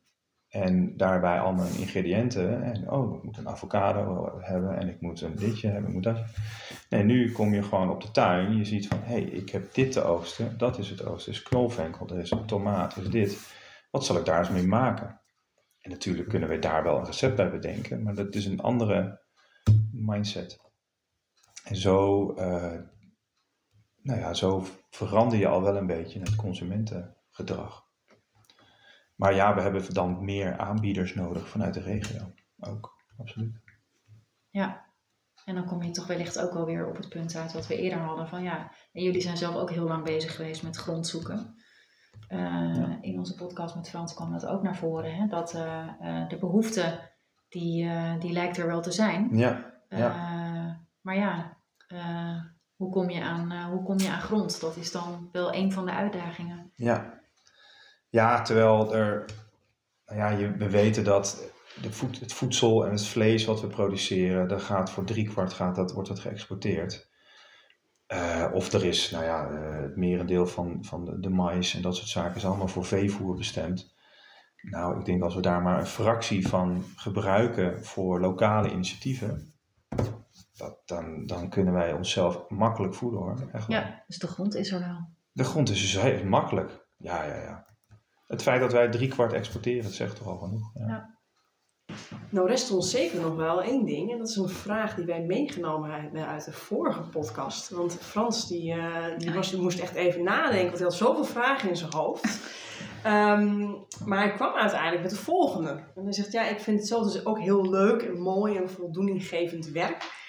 en 0.47 0.97
daarbij 0.97 1.39
al 1.39 1.53
mijn 1.53 1.75
ingrediënten 1.75 2.63
en 2.63 2.91
oh, 2.91 3.15
ik 3.15 3.23
moet 3.23 3.37
een 3.37 3.47
avocado 3.47 4.37
hebben 4.41 4.77
en 4.77 4.87
ik 4.87 5.01
moet 5.01 5.21
een 5.21 5.35
ditje 5.35 5.67
hebben, 5.67 5.87
ik 5.87 5.93
moet 5.93 6.03
dat. 6.03 6.23
Nee, 6.89 7.03
nu 7.03 7.31
kom 7.31 7.53
je 7.53 7.63
gewoon 7.63 7.89
op 7.89 8.01
de 8.01 8.11
tuin, 8.11 8.57
je 8.57 8.65
ziet 8.65 8.87
van 8.87 8.99
hé, 8.99 9.13
hey, 9.13 9.21
ik 9.21 9.49
heb 9.49 9.73
dit 9.73 9.91
te 9.91 10.03
oogsten, 10.03 10.57
dat 10.57 10.77
is 10.77 10.89
het 10.89 11.05
oogsten, 11.05 11.31
is 11.31 11.43
knolvenkel, 11.43 12.07
er 12.07 12.19
is 12.19 12.31
een 12.31 12.45
tomaat, 12.45 12.97
is 12.97 13.09
dit. 13.09 13.55
Wat 13.89 14.05
zal 14.05 14.17
ik 14.17 14.25
daar 14.25 14.39
eens 14.39 14.49
mee 14.49 14.67
maken? 14.67 15.21
En 15.81 15.89
natuurlijk 15.89 16.29
kunnen 16.29 16.49
we 16.49 16.59
daar 16.59 16.83
wel 16.83 16.97
een 16.97 17.05
recept 17.05 17.35
bij 17.35 17.51
bedenken, 17.51 18.03
maar 18.03 18.15
dat 18.15 18.35
is 18.35 18.45
een 18.45 18.59
andere 18.59 19.21
mindset. 19.91 20.70
En 21.63 21.75
zo, 21.75 22.29
uh, 22.31 22.79
nou 24.01 24.19
ja, 24.19 24.33
zo 24.33 24.65
verander 24.89 25.37
je 25.37 25.47
al 25.47 25.61
wel 25.61 25.77
een 25.77 25.87
beetje 25.87 26.19
het 26.19 26.35
consumentengedrag. 26.35 27.89
Maar 29.15 29.33
ja, 29.35 29.55
we 29.55 29.61
hebben 29.61 29.93
dan 29.93 30.23
meer 30.25 30.57
aanbieders 30.57 31.15
nodig 31.15 31.47
vanuit 31.47 31.73
de 31.73 31.81
regio. 31.81 32.33
Ook, 32.59 32.95
absoluut. 33.17 33.59
Ja, 34.49 34.85
en 35.45 35.55
dan 35.55 35.65
kom 35.65 35.83
je 35.83 35.91
toch 35.91 36.07
wellicht 36.07 36.39
ook 36.39 36.55
alweer 36.55 36.87
op 36.87 36.97
het 36.97 37.09
punt 37.09 37.35
uit 37.35 37.53
wat 37.53 37.67
we 37.67 37.77
eerder 37.77 37.99
hadden. 37.99 38.27
Van 38.27 38.43
ja, 38.43 38.71
en 38.93 39.03
jullie 39.03 39.21
zijn 39.21 39.37
zelf 39.37 39.55
ook 39.55 39.69
heel 39.69 39.87
lang 39.87 40.03
bezig 40.03 40.35
geweest 40.35 40.63
met 40.63 40.75
grondzoeken. 40.75 41.55
Uh, 42.29 42.97
In 43.01 43.17
onze 43.17 43.35
podcast 43.35 43.75
met 43.75 43.89
Frans 43.89 44.13
kwam 44.13 44.31
dat 44.31 44.45
ook 44.45 44.63
naar 44.63 44.75
voren. 44.75 45.15
Hè? 45.15 45.27
Dat 45.27 45.53
uh, 45.53 46.27
de 46.27 46.37
behoefte, 46.37 47.09
die, 47.49 47.89
die 48.19 48.31
lijkt 48.31 48.57
er 48.57 48.67
wel 48.67 48.81
te 48.81 48.91
zijn. 48.91 49.37
Ja, 49.37 49.73
ja. 49.89 50.40
Maar 51.01 51.15
ja, 51.15 51.57
uh, 51.93 52.41
hoe, 52.75 52.91
kom 52.91 53.09
je 53.09 53.21
aan, 53.21 53.51
uh, 53.51 53.65
hoe 53.65 53.83
kom 53.83 53.99
je 53.99 54.09
aan 54.09 54.21
grond? 54.21 54.61
Dat 54.61 54.75
is 54.75 54.91
dan 54.91 55.29
wel 55.31 55.53
een 55.53 55.71
van 55.71 55.85
de 55.85 55.91
uitdagingen. 55.91 56.71
Ja, 56.75 57.19
ja 58.09 58.41
terwijl 58.41 58.95
er, 58.95 59.25
nou 60.05 60.19
ja, 60.39 60.51
we 60.57 60.69
weten 60.69 61.03
dat 61.03 61.51
de 61.81 61.91
voed, 61.91 62.19
het 62.19 62.33
voedsel 62.33 62.85
en 62.85 62.91
het 62.91 63.07
vlees 63.07 63.45
wat 63.45 63.61
we 63.61 63.67
produceren, 63.67 64.47
daar 64.47 64.59
gaat 64.59 64.91
voor 64.91 65.03
driekwart 65.03 65.53
gaat, 65.53 65.75
dat, 65.75 65.91
wordt 65.91 66.09
dat 66.09 66.19
geëxporteerd. 66.19 67.09
Uh, 68.07 68.47
of 68.53 68.73
er 68.73 68.85
is, 68.85 69.11
nou 69.11 69.23
ja, 69.23 69.51
het 69.81 69.95
merendeel 69.95 70.47
van, 70.47 70.77
van 70.81 71.05
de, 71.05 71.19
de 71.19 71.29
mais 71.29 71.73
en 71.73 71.81
dat 71.81 71.95
soort 71.95 72.09
zaken 72.09 72.35
is 72.35 72.45
allemaal 72.45 72.67
voor 72.67 72.85
veevoer 72.85 73.35
bestemd. 73.35 73.95
Nou, 74.61 74.99
ik 74.99 75.05
denk 75.05 75.23
als 75.23 75.35
we 75.35 75.41
daar 75.41 75.61
maar 75.61 75.79
een 75.79 75.85
fractie 75.85 76.47
van 76.47 76.83
gebruiken 76.95 77.85
voor 77.85 78.19
lokale 78.19 78.71
initiatieven, 78.71 79.50
dat, 80.61 80.77
dan, 80.85 81.25
dan 81.25 81.49
kunnen 81.49 81.73
wij 81.73 81.93
onszelf 81.93 82.49
makkelijk 82.49 82.93
voeden 82.93 83.19
hoor. 83.19 83.49
Echt 83.51 83.67
ja, 83.67 84.03
dus 84.07 84.17
de 84.17 84.27
grond 84.27 84.55
is 84.55 84.71
er 84.71 84.79
wel. 84.79 85.09
De 85.31 85.43
grond 85.43 85.69
is 85.69 85.81
dus 85.81 86.01
heel 86.01 86.25
makkelijk. 86.25 86.85
Ja, 86.97 87.23
ja, 87.23 87.41
ja. 87.41 87.65
Het 88.27 88.41
feit 88.41 88.59
dat 88.59 88.71
wij 88.71 88.89
drie 88.89 89.07
kwart 89.07 89.33
exporteren, 89.33 89.83
dat 89.83 89.93
zegt 89.93 90.15
toch 90.15 90.27
al 90.27 90.37
genoeg. 90.37 90.71
Ja. 90.73 90.87
ja. 90.87 91.19
Nou 92.29 92.47
rest 92.47 92.71
ons 92.71 92.91
zeker 92.91 93.21
nog 93.21 93.35
wel 93.35 93.61
één 93.61 93.85
ding. 93.85 94.11
En 94.11 94.17
dat 94.17 94.29
is 94.29 94.35
een 94.35 94.49
vraag 94.49 94.95
die 94.95 95.05
wij 95.05 95.21
meegenomen 95.21 96.01
hebben 96.01 96.27
uit 96.27 96.45
de 96.45 96.51
vorige 96.51 97.01
podcast. 97.01 97.69
Want 97.69 97.93
Frans 97.93 98.47
die, 98.47 98.75
uh, 98.75 99.17
die, 99.17 99.33
was, 99.33 99.49
die 99.49 99.61
moest 99.61 99.79
echt 99.79 99.95
even 99.95 100.23
nadenken. 100.23 100.65
Want 100.65 100.77
hij 100.77 100.87
had 100.87 100.95
zoveel 100.95 101.23
vragen 101.23 101.69
in 101.69 101.75
zijn 101.75 101.93
hoofd. 101.93 102.39
Um, 103.05 103.85
maar 104.05 104.17
hij 104.17 104.33
kwam 104.33 104.53
uiteindelijk 104.53 105.01
met 105.01 105.11
de 105.11 105.17
volgende. 105.17 105.69
En 105.69 106.03
hij 106.03 106.13
zegt, 106.13 106.31
ja, 106.31 106.47
ik 106.47 106.59
vind 106.59 106.79
het 106.79 106.87
zelf 106.87 107.11
dus 107.11 107.25
ook 107.25 107.39
heel 107.39 107.69
leuk 107.69 108.01
en 108.01 108.19
mooi 108.19 108.57
en 108.57 108.69
voldoeninggevend 108.69 109.65
werk. 109.67 110.19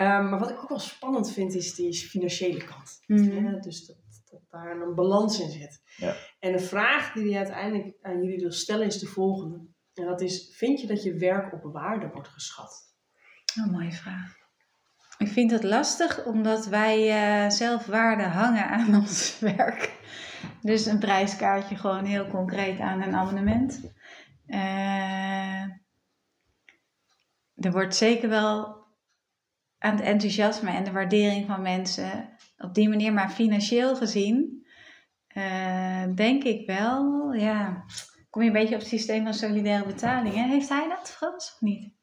Um, 0.00 0.28
maar 0.28 0.38
wat 0.38 0.50
ik 0.50 0.62
ook 0.62 0.68
wel 0.68 0.78
spannend 0.78 1.32
vind, 1.32 1.54
is 1.54 1.74
die 1.74 1.94
financiële 1.94 2.64
kant. 2.64 3.02
Mm 3.06 3.60
dus 3.60 3.86
dat, 3.86 3.96
dat, 4.30 4.40
daar 4.50 4.80
een 4.80 4.94
balans 4.94 5.40
in 5.40 5.50
zit. 5.50 5.82
Ja. 5.96 6.16
En 6.38 6.52
de 6.52 6.58
vraag 6.58 7.12
die 7.12 7.28
hij 7.28 7.36
uiteindelijk 7.36 7.96
aan 8.00 8.22
jullie 8.22 8.40
wil 8.40 8.52
stellen 8.52 8.86
is 8.86 8.98
de 8.98 9.06
volgende. 9.06 9.66
En 9.94 10.06
dat 10.06 10.20
is, 10.20 10.54
vind 10.56 10.80
je 10.80 10.86
dat 10.86 11.02
je 11.02 11.14
werk 11.14 11.52
op 11.52 11.72
waarde 11.72 12.08
wordt 12.12 12.28
geschat? 12.28 12.94
Een 13.54 13.70
mooie 13.70 13.92
vraag. 13.92 14.34
Ik 15.18 15.28
vind 15.28 15.50
het 15.50 15.62
lastig 15.62 16.24
omdat 16.24 16.66
wij 16.66 16.98
uh, 17.44 17.50
zelf 17.50 17.86
waarde 17.86 18.22
hangen 18.22 18.68
aan 18.68 18.94
ons 19.00 19.38
werk. 19.38 19.98
Dus 20.60 20.86
een 20.86 20.98
prijskaartje 20.98 21.76
gewoon 21.76 22.04
heel 22.04 22.26
concreet 22.26 22.80
aan 22.80 23.02
een 23.02 23.14
abonnement. 23.14 23.80
Uh, 24.46 25.62
er 27.54 27.72
wordt 27.72 27.96
zeker 27.96 28.28
wel 28.28 28.75
aan 29.78 29.96
het 29.96 30.04
enthousiasme 30.04 30.70
en 30.70 30.84
de 30.84 30.92
waardering 30.92 31.46
van 31.46 31.62
mensen 31.62 32.36
op 32.58 32.74
die 32.74 32.88
manier, 32.88 33.12
maar 33.12 33.30
financieel 33.30 33.96
gezien, 33.96 34.66
uh, 35.36 36.14
denk 36.14 36.44
ik 36.44 36.66
wel, 36.66 37.32
ja, 37.32 37.84
kom 38.30 38.42
je 38.42 38.48
een 38.48 38.54
beetje 38.54 38.74
op 38.74 38.80
het 38.80 38.88
systeem 38.88 39.24
van 39.24 39.34
solidaire 39.34 39.86
betalingen. 39.86 40.48
Heeft 40.48 40.68
hij 40.68 40.88
dat, 40.88 41.10
Frans, 41.10 41.52
of 41.54 41.60
niet? 41.60 41.94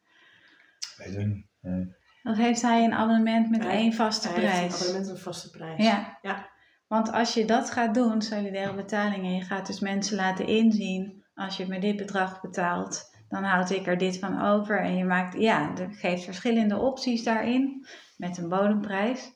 Weet 0.97 1.15
ik 1.15 1.27
niet. 1.27 1.47
Nee. 1.61 1.95
Of 2.23 2.37
heeft 2.37 2.61
hij 2.61 2.83
een 2.83 2.93
abonnement 2.93 3.49
met 3.49 3.65
één 3.65 3.93
vaste 3.93 4.27
hij 4.27 4.37
prijs? 4.37 4.59
Heeft 4.59 4.73
een 4.73 4.79
abonnement 4.79 5.07
met 5.07 5.17
een 5.17 5.23
vaste 5.23 5.49
prijs. 5.49 5.83
Ja. 5.83 6.19
ja. 6.21 6.49
Want 6.87 7.11
als 7.11 7.33
je 7.33 7.45
dat 7.45 7.71
gaat 7.71 7.93
doen, 7.93 8.21
solidaire 8.21 8.75
betalingen, 8.75 9.35
je 9.35 9.41
gaat 9.41 9.67
dus 9.67 9.79
mensen 9.79 10.15
laten 10.15 10.47
inzien, 10.47 11.23
als 11.33 11.57
je 11.57 11.67
me 11.67 11.79
dit 11.79 11.95
bedrag 11.95 12.41
betaalt, 12.41 13.12
dan 13.33 13.43
houd 13.43 13.69
ik 13.69 13.87
er 13.87 13.97
dit 13.97 14.19
van 14.19 14.41
over. 14.41 14.79
En 14.79 14.95
je 14.95 15.05
maakt, 15.05 15.37
ja, 15.37 15.75
er 15.77 15.89
geeft 15.91 16.23
verschillende 16.23 16.77
opties 16.77 17.23
daarin 17.23 17.85
met 18.17 18.37
een 18.37 18.49
bodemprijs. 18.49 19.31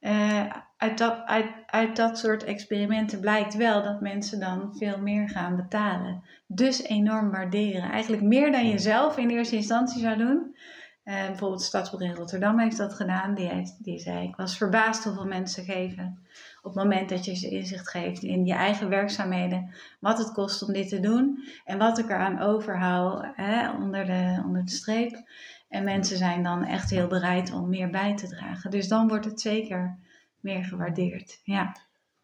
Uh, 0.00 0.52
uit, 0.76 0.98
dat, 0.98 1.24
uit, 1.24 1.46
uit 1.66 1.96
dat 1.96 2.18
soort 2.18 2.44
experimenten 2.44 3.20
blijkt 3.20 3.54
wel 3.54 3.82
dat 3.82 4.00
mensen 4.00 4.40
dan 4.40 4.76
veel 4.76 4.98
meer 4.98 5.28
gaan 5.28 5.56
betalen. 5.56 6.22
Dus 6.46 6.82
enorm 6.82 7.30
waarderen. 7.30 7.90
Eigenlijk 7.90 8.22
meer 8.22 8.52
dan 8.52 8.68
je 8.68 8.78
zelf 8.78 9.16
in 9.16 9.30
eerste 9.30 9.56
instantie 9.56 10.00
zou 10.00 10.16
doen. 10.16 10.56
Uh, 11.04 11.26
bijvoorbeeld 11.26 11.96
in 11.98 12.14
Rotterdam 12.14 12.58
heeft 12.58 12.76
dat 12.76 12.94
gedaan. 12.94 13.34
Die, 13.34 13.48
heeft, 13.48 13.84
die 13.84 13.98
zei, 13.98 14.28
ik 14.28 14.36
was 14.36 14.56
verbaasd 14.56 15.04
hoeveel 15.04 15.26
mensen 15.26 15.64
geven 15.64 16.22
op 16.62 16.74
het 16.74 16.82
moment 16.82 17.08
dat 17.08 17.24
je 17.24 17.34
ze 17.34 17.48
inzicht 17.48 17.88
geeft 17.88 18.22
in 18.22 18.44
je 18.46 18.54
eigen 18.54 18.88
werkzaamheden, 18.88 19.74
wat 20.00 20.18
het 20.18 20.32
kost 20.32 20.62
om 20.62 20.72
dit 20.72 20.88
te 20.88 21.00
doen 21.00 21.44
en 21.64 21.78
wat 21.78 21.98
ik 21.98 22.08
eraan 22.08 22.40
overhoud 22.40 23.26
hè, 23.34 23.70
onder, 23.70 24.04
de, 24.04 24.42
onder 24.46 24.64
de 24.64 24.70
streep. 24.70 25.22
En 25.68 25.84
mensen 25.84 26.16
zijn 26.16 26.42
dan 26.42 26.64
echt 26.64 26.90
heel 26.90 27.06
bereid 27.06 27.52
om 27.52 27.68
meer 27.68 27.90
bij 27.90 28.16
te 28.16 28.28
dragen. 28.28 28.70
Dus 28.70 28.88
dan 28.88 29.08
wordt 29.08 29.24
het 29.24 29.40
zeker 29.40 29.98
meer 30.40 30.64
gewaardeerd. 30.64 31.40
Ja. 31.44 31.76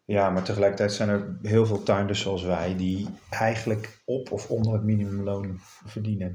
Ja, 0.05 0.29
maar 0.29 0.43
tegelijkertijd 0.43 0.93
zijn 0.93 1.09
er 1.09 1.37
heel 1.41 1.65
veel 1.65 1.83
tuinders 1.83 2.21
zoals 2.21 2.43
wij 2.43 2.75
die 2.75 3.07
eigenlijk 3.29 4.01
op 4.05 4.31
of 4.31 4.49
onder 4.49 4.73
het 4.73 4.83
minimumloon 4.83 5.59
verdienen. 5.85 6.33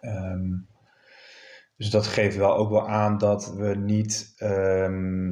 Ehm, 0.00 0.50
dus 1.76 1.90
dat 1.90 2.06
geeft 2.06 2.36
wel 2.36 2.56
ook 2.56 2.70
wel 2.70 2.88
aan 2.88 3.18
dat 3.18 3.54
we 3.54 3.74
niet 3.74 4.34
ehm, 4.36 5.30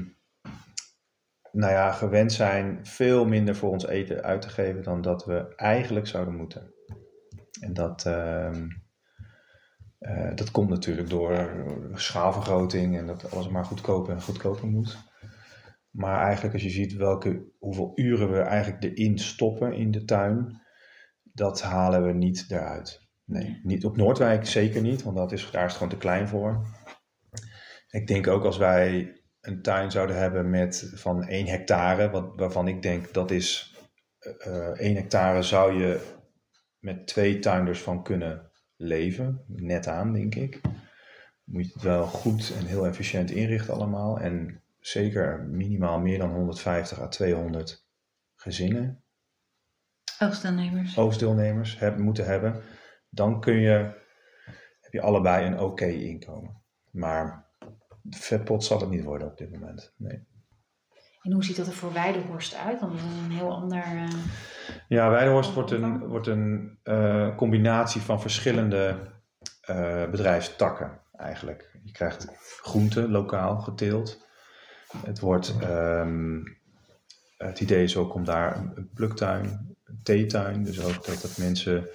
nou 1.53 1.73
ja, 1.73 1.93
gewend 1.93 2.33
zijn 2.33 2.87
veel 2.87 3.25
minder 3.25 3.57
voor 3.57 3.71
ons 3.71 3.87
eten 3.87 4.23
uit 4.23 4.43
te 4.43 4.49
geven 4.49 4.83
dan 4.83 5.03
dat 5.03 5.25
we 5.25 5.55
eigenlijk 5.57 6.07
zouden 6.07 6.35
moeten. 6.35 6.75
En 7.61 7.73
dat, 7.73 8.07
ehm, 8.07 8.67
Uh, 10.01 10.35
dat 10.35 10.51
komt 10.51 10.69
natuurlijk 10.69 11.09
door 11.09 11.65
schaalvergroting 11.95 12.99
en 12.99 13.07
dat 13.07 13.33
alles 13.33 13.49
maar 13.49 13.65
goedkoper 13.65 14.15
en 14.15 14.23
goedkoper 14.23 14.69
moet. 14.69 14.99
Maar 15.91 16.21
eigenlijk 16.21 16.55
als 16.55 16.63
je 16.63 16.71
ziet 16.71 16.93
welke, 16.93 17.45
hoeveel 17.59 17.93
uren 17.95 18.33
we 18.33 18.39
eigenlijk 18.39 18.83
erin 18.83 19.19
stoppen 19.19 19.73
in 19.73 19.91
de 19.91 20.05
tuin, 20.05 20.61
dat 21.23 21.63
halen 21.63 22.07
we 22.07 22.13
niet 22.13 22.47
eruit. 22.49 23.09
Nee, 23.25 23.61
niet 23.63 23.85
op 23.85 23.97
Noordwijk 23.97 24.47
zeker 24.47 24.83
niet, 24.83 25.03
want 25.03 25.17
dat 25.17 25.33
is, 25.33 25.51
daar 25.51 25.65
is 25.65 25.69
het 25.69 25.77
gewoon 25.77 25.93
te 25.93 25.97
klein 25.97 26.29
voor. 26.29 26.67
Ik 27.91 28.07
denk 28.07 28.27
ook 28.27 28.45
als 28.45 28.57
wij 28.57 29.20
een 29.41 29.63
tuin 29.63 29.91
zouden 29.91 30.17
hebben 30.17 30.51
met 30.51 30.93
van 30.95 31.25
1 31.25 31.47
hectare, 31.47 32.11
wat, 32.11 32.33
waarvan 32.37 32.69
ik 32.69 32.83
denk 32.83 33.13
dat 33.13 33.31
is 33.31 33.75
uh, 34.21 34.69
eh, 34.69 34.79
1 34.79 34.95
hectare 34.95 35.43
zou 35.43 35.83
je 35.83 36.19
met 36.79 37.07
twee 37.07 37.39
tuinders 37.39 37.81
van 37.81 38.03
kunnen 38.03 38.51
leven. 38.77 39.45
Net 39.47 39.87
aan, 39.87 40.13
denk 40.13 40.35
ik. 40.35 40.61
Moet 41.45 41.67
je 41.67 41.73
het 41.73 41.83
wel 41.83 42.07
goed 42.07 42.55
en 42.59 42.67
heel 42.67 42.87
efficiënt 42.87 43.31
inrichten 43.31 43.75
allemaal. 43.75 44.21
En 44.21 44.63
zeker 44.79 45.41
minimaal 45.41 46.01
meer 46.01 46.19
dan 46.19 46.31
150 46.31 47.01
à 47.01 47.09
200 47.09 47.87
gezinnen. 48.35 49.03
Oogstdeelnemers. 50.19 50.99
Oogstdeelnemers 50.99 51.79
hebben, 51.79 52.03
moeten 52.03 52.27
hebben. 52.27 52.63
Dan 53.09 53.41
kun 53.41 53.55
je, 53.55 53.93
heb 54.81 54.93
je 54.93 55.01
allebei 55.01 55.47
een 55.47 55.59
oké 55.61 55.87
inkomen. 55.87 56.63
Maar 56.91 57.50
vetpot 58.11 58.65
zal 58.65 58.81
het 58.81 58.91
niet 58.91 59.05
worden 59.05 59.29
op 59.29 59.39
dit 59.39 59.51
moment. 59.51 59.95
Nee. 59.97 60.29
En 61.23 61.33
hoe 61.33 61.45
ziet 61.45 61.57
dat 61.57 61.67
er 61.67 61.73
voor 61.73 61.93
Weidehorst 61.93 62.55
uit? 62.55 62.81
Dan 62.81 62.95
is 62.95 63.03
een 63.03 63.31
heel 63.31 63.53
ander. 63.53 63.85
Uh... 63.95 64.09
Ja, 64.89 65.11
Weidehorst 65.11 65.55
wordt 65.55 65.71
een, 65.71 65.99
wordt 65.99 66.27
een 66.27 66.79
uh, 66.85 67.37
combinatie 67.37 68.01
van 68.01 68.21
verschillende 68.21 68.97
uh, 69.71 70.11
bedrijfstakken 70.11 71.01
eigenlijk. 71.13 71.79
Je 71.83 71.93
krijgt 71.93 72.29
groenten 72.63 73.11
lokaal 73.11 73.61
geteeld. 73.61 74.27
Het 75.07 75.21
wordt. 75.21 75.55
Um, 75.63 76.59
het 77.37 77.61
idee 77.61 77.83
is 77.83 77.97
ook 77.97 78.15
om 78.15 78.25
daar 78.25 78.57
een 78.57 78.91
pluktuin, 78.95 79.77
een 79.85 80.01
theetuin, 80.03 80.65
dus 80.65 80.81
ook 80.85 81.07
dat, 81.07 81.21
dat 81.21 81.39
mensen 81.39 81.89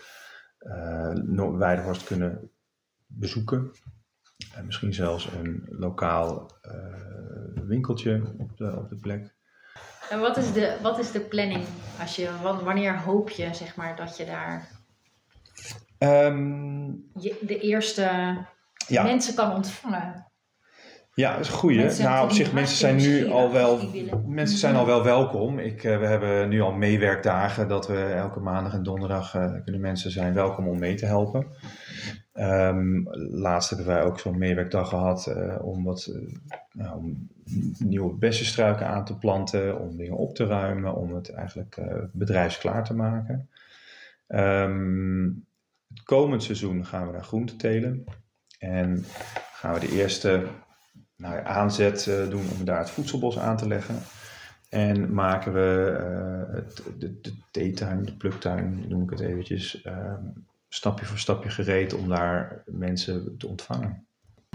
uh, 0.59 1.57
Weidehorst 1.57 2.03
kunnen 2.03 2.51
bezoeken. 3.05 3.71
En 4.55 4.65
misschien 4.65 4.93
zelfs 4.93 5.31
een 5.31 5.63
lokaal 5.69 6.51
uh, 6.65 7.63
winkeltje 7.67 8.33
op 8.37 8.57
de, 8.57 8.75
op 8.77 8.89
de 8.89 8.95
plek. 8.95 9.33
En 10.09 10.19
wat 10.19 10.37
is, 10.37 10.53
de, 10.53 10.77
wat 10.81 10.99
is 10.99 11.11
de 11.11 11.19
planning? 11.19 11.65
Als 11.99 12.15
je, 12.15 12.29
wanneer 12.63 12.99
hoop 12.99 13.29
je 13.29 13.53
zeg 13.53 13.75
maar, 13.75 13.95
dat 13.95 14.17
je 14.17 14.25
daar 14.25 14.69
um, 15.99 17.09
je, 17.19 17.37
de 17.41 17.59
eerste 17.59 18.37
ja. 18.87 19.03
mensen 19.03 19.35
kan 19.35 19.53
ontvangen? 19.53 20.25
Ja, 21.13 21.31
dat 21.31 21.39
is 21.39 21.47
een 21.47 21.53
goeie. 21.53 21.99
Nou, 21.99 22.23
op 22.23 22.31
zich, 22.31 22.53
mensen 22.53 22.77
zijn 22.77 22.95
nu 22.95 23.29
al 23.29 23.51
wel, 23.51 23.79
mensen 24.25 24.57
zijn 24.57 24.75
al 24.75 24.85
wel 24.85 25.03
welkom. 25.03 25.59
Ik, 25.59 25.83
uh, 25.83 25.99
we 25.99 26.05
hebben 26.05 26.49
nu 26.49 26.61
al 26.61 26.71
meewerkdagen 26.71 27.67
dat 27.67 27.87
we 27.87 28.03
elke 28.03 28.39
maandag 28.39 28.73
en 28.73 28.83
donderdag 28.83 29.35
uh, 29.35 29.53
kunnen 29.63 29.81
mensen 29.81 30.11
zijn 30.11 30.33
welkom 30.33 30.67
om 30.67 30.79
mee 30.79 30.95
te 30.95 31.05
helpen. 31.05 31.47
Um, 32.39 33.07
laatst 33.31 33.69
hebben 33.69 33.87
wij 33.87 34.03
ook 34.03 34.19
zo'n 34.19 34.37
meewerkdag 34.37 34.89
gehad 34.89 35.27
uh, 35.27 35.55
om 35.61 35.83
wat 35.83 36.11
nou, 36.71 36.97
om 36.97 37.27
nieuwe 37.77 38.13
bessenstruiken 38.13 38.87
aan 38.87 39.05
te 39.05 39.17
planten, 39.17 39.79
om 39.79 39.97
dingen 39.97 40.17
op 40.17 40.35
te 40.35 40.45
ruimen, 40.45 40.95
om 40.95 41.15
het 41.15 41.29
eigenlijk 41.29 41.77
bedrijfsklaar 42.11 42.83
te 42.83 42.93
maken. 42.93 43.49
Um, 44.27 45.45
het 45.87 46.03
komend 46.03 46.43
seizoen 46.43 46.85
gaan 46.85 47.05
we 47.05 47.11
naar 47.11 47.23
groente 47.23 47.55
telen 47.55 48.03
en 48.59 49.03
gaan 49.53 49.73
we 49.73 49.79
de 49.79 49.91
eerste 49.91 50.47
nou, 51.15 51.45
aanzet 51.45 52.05
uh, 52.05 52.29
doen 52.29 52.45
om 52.57 52.65
daar 52.65 52.79
het 52.79 52.89
voedselbos 52.89 53.39
aan 53.39 53.57
te 53.57 53.67
leggen. 53.67 53.95
En 54.69 55.13
maken 55.13 55.53
we 55.53 55.97
uh, 55.99 56.55
het, 56.55 56.83
de, 56.99 57.19
de 57.21 57.33
theetuin, 57.51 58.03
de 58.03 58.13
pluktuin, 58.13 58.85
noem 58.87 59.03
ik 59.03 59.09
het 59.09 59.19
eventjes, 59.19 59.85
uh, 59.85 60.13
stapje 60.75 61.05
voor 61.05 61.17
stapje 61.17 61.49
gereed 61.49 61.93
om 61.93 62.09
daar 62.09 62.63
mensen 62.65 63.37
te 63.37 63.47
ontvangen. 63.47 64.07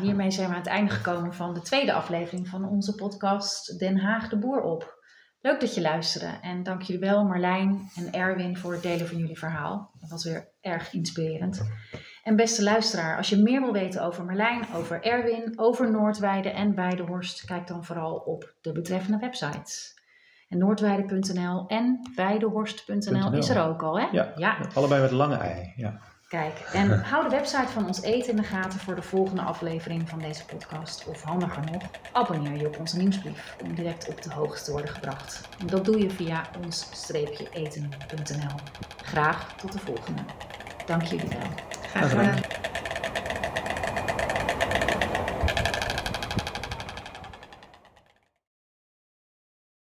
Hiermee 0.02 0.30
zijn 0.30 0.48
we 0.48 0.54
aan 0.54 0.61
het 0.61 0.70
einde 0.70 0.90
gekomen 0.90 1.35
van 1.35 1.54
de 1.54 1.62
tweede 1.62 1.92
aflevering 1.92 2.48
van 2.48 2.68
onze 2.68 2.94
podcast 2.94 3.78
Den 3.78 3.98
Haag 3.98 4.28
de 4.28 4.38
Boer 4.38 4.62
op. 4.62 4.98
Leuk 5.40 5.61
dat 5.61 5.74
je 5.74 5.80
luisterde 5.80 6.38
en 6.40 6.62
dank 6.62 6.83
jullie 6.83 7.09
wel 7.09 7.24
Marlijn 7.24 7.90
en 7.94 8.12
Erwin 8.12 8.56
voor 8.56 8.72
het 8.72 8.83
delen 8.83 9.06
van 9.06 9.18
jullie 9.18 9.38
verhaal. 9.38 9.90
Dat 10.00 10.11
was 10.11 10.24
weer 10.24 10.48
erg 10.61 10.92
inspirerend. 10.92 11.62
En 12.22 12.37
beste 12.37 12.62
luisteraar, 12.62 13.16
als 13.16 13.28
je 13.28 13.37
meer 13.37 13.61
wil 13.61 13.72
weten 13.72 14.02
over 14.02 14.24
Marlijn, 14.24 14.66
over 14.74 15.02
Erwin, 15.02 15.52
over 15.59 15.90
Noordweide 15.90 16.50
en 16.50 16.74
Weidehorst, 16.74 17.44
kijk 17.44 17.66
dan 17.66 17.85
vooral 17.85 18.14
op 18.14 18.54
de 18.61 18.72
betreffende 18.72 19.18
websites. 19.18 19.98
En 20.48 20.59
noordweide.nl 20.59 21.66
en 21.66 22.11
weidehorst.nl 22.16 23.33
is 23.33 23.48
er 23.48 23.62
ook 23.62 23.83
al, 23.83 24.00
hè? 24.00 24.06
Ja, 24.12 24.33
ja, 24.37 24.59
allebei 24.74 25.02
met 25.02 25.11
lange 25.11 25.37
ei, 25.37 25.72
ja. 25.76 26.00
Kijk, 26.30 26.58
en 26.72 27.00
hou 27.10 27.24
de 27.24 27.30
website 27.30 27.68
van 27.68 27.86
ons 27.86 28.02
eten 28.02 28.30
in 28.30 28.36
de 28.36 28.42
gaten 28.42 28.80
voor 28.80 28.94
de 28.94 29.02
volgende 29.02 29.42
aflevering 29.42 30.08
van 30.08 30.18
deze 30.18 30.44
podcast. 30.44 31.06
Of 31.06 31.22
handiger 31.22 31.62
nog, 31.72 31.82
abonneer 32.12 32.56
je 32.56 32.66
op 32.66 32.78
onze 32.78 32.96
nieuwsbrief 32.96 33.56
om 33.62 33.74
direct 33.74 34.08
op 34.08 34.22
de 34.22 34.32
hoogte 34.32 34.64
te 34.64 34.70
worden 34.70 34.90
gebracht. 34.90 35.48
En 35.58 35.66
dat 35.66 35.84
doe 35.84 35.98
je 35.98 36.10
via 36.10 36.50
ons-eten.nl. 36.64 38.56
Graag 39.02 39.56
tot 39.56 39.72
de 39.72 39.78
volgende. 39.78 40.22
Dank 40.86 41.02
jullie 41.02 41.28
wel. 41.28 41.50
Graag 41.90 42.10
gedaan. 42.10 42.69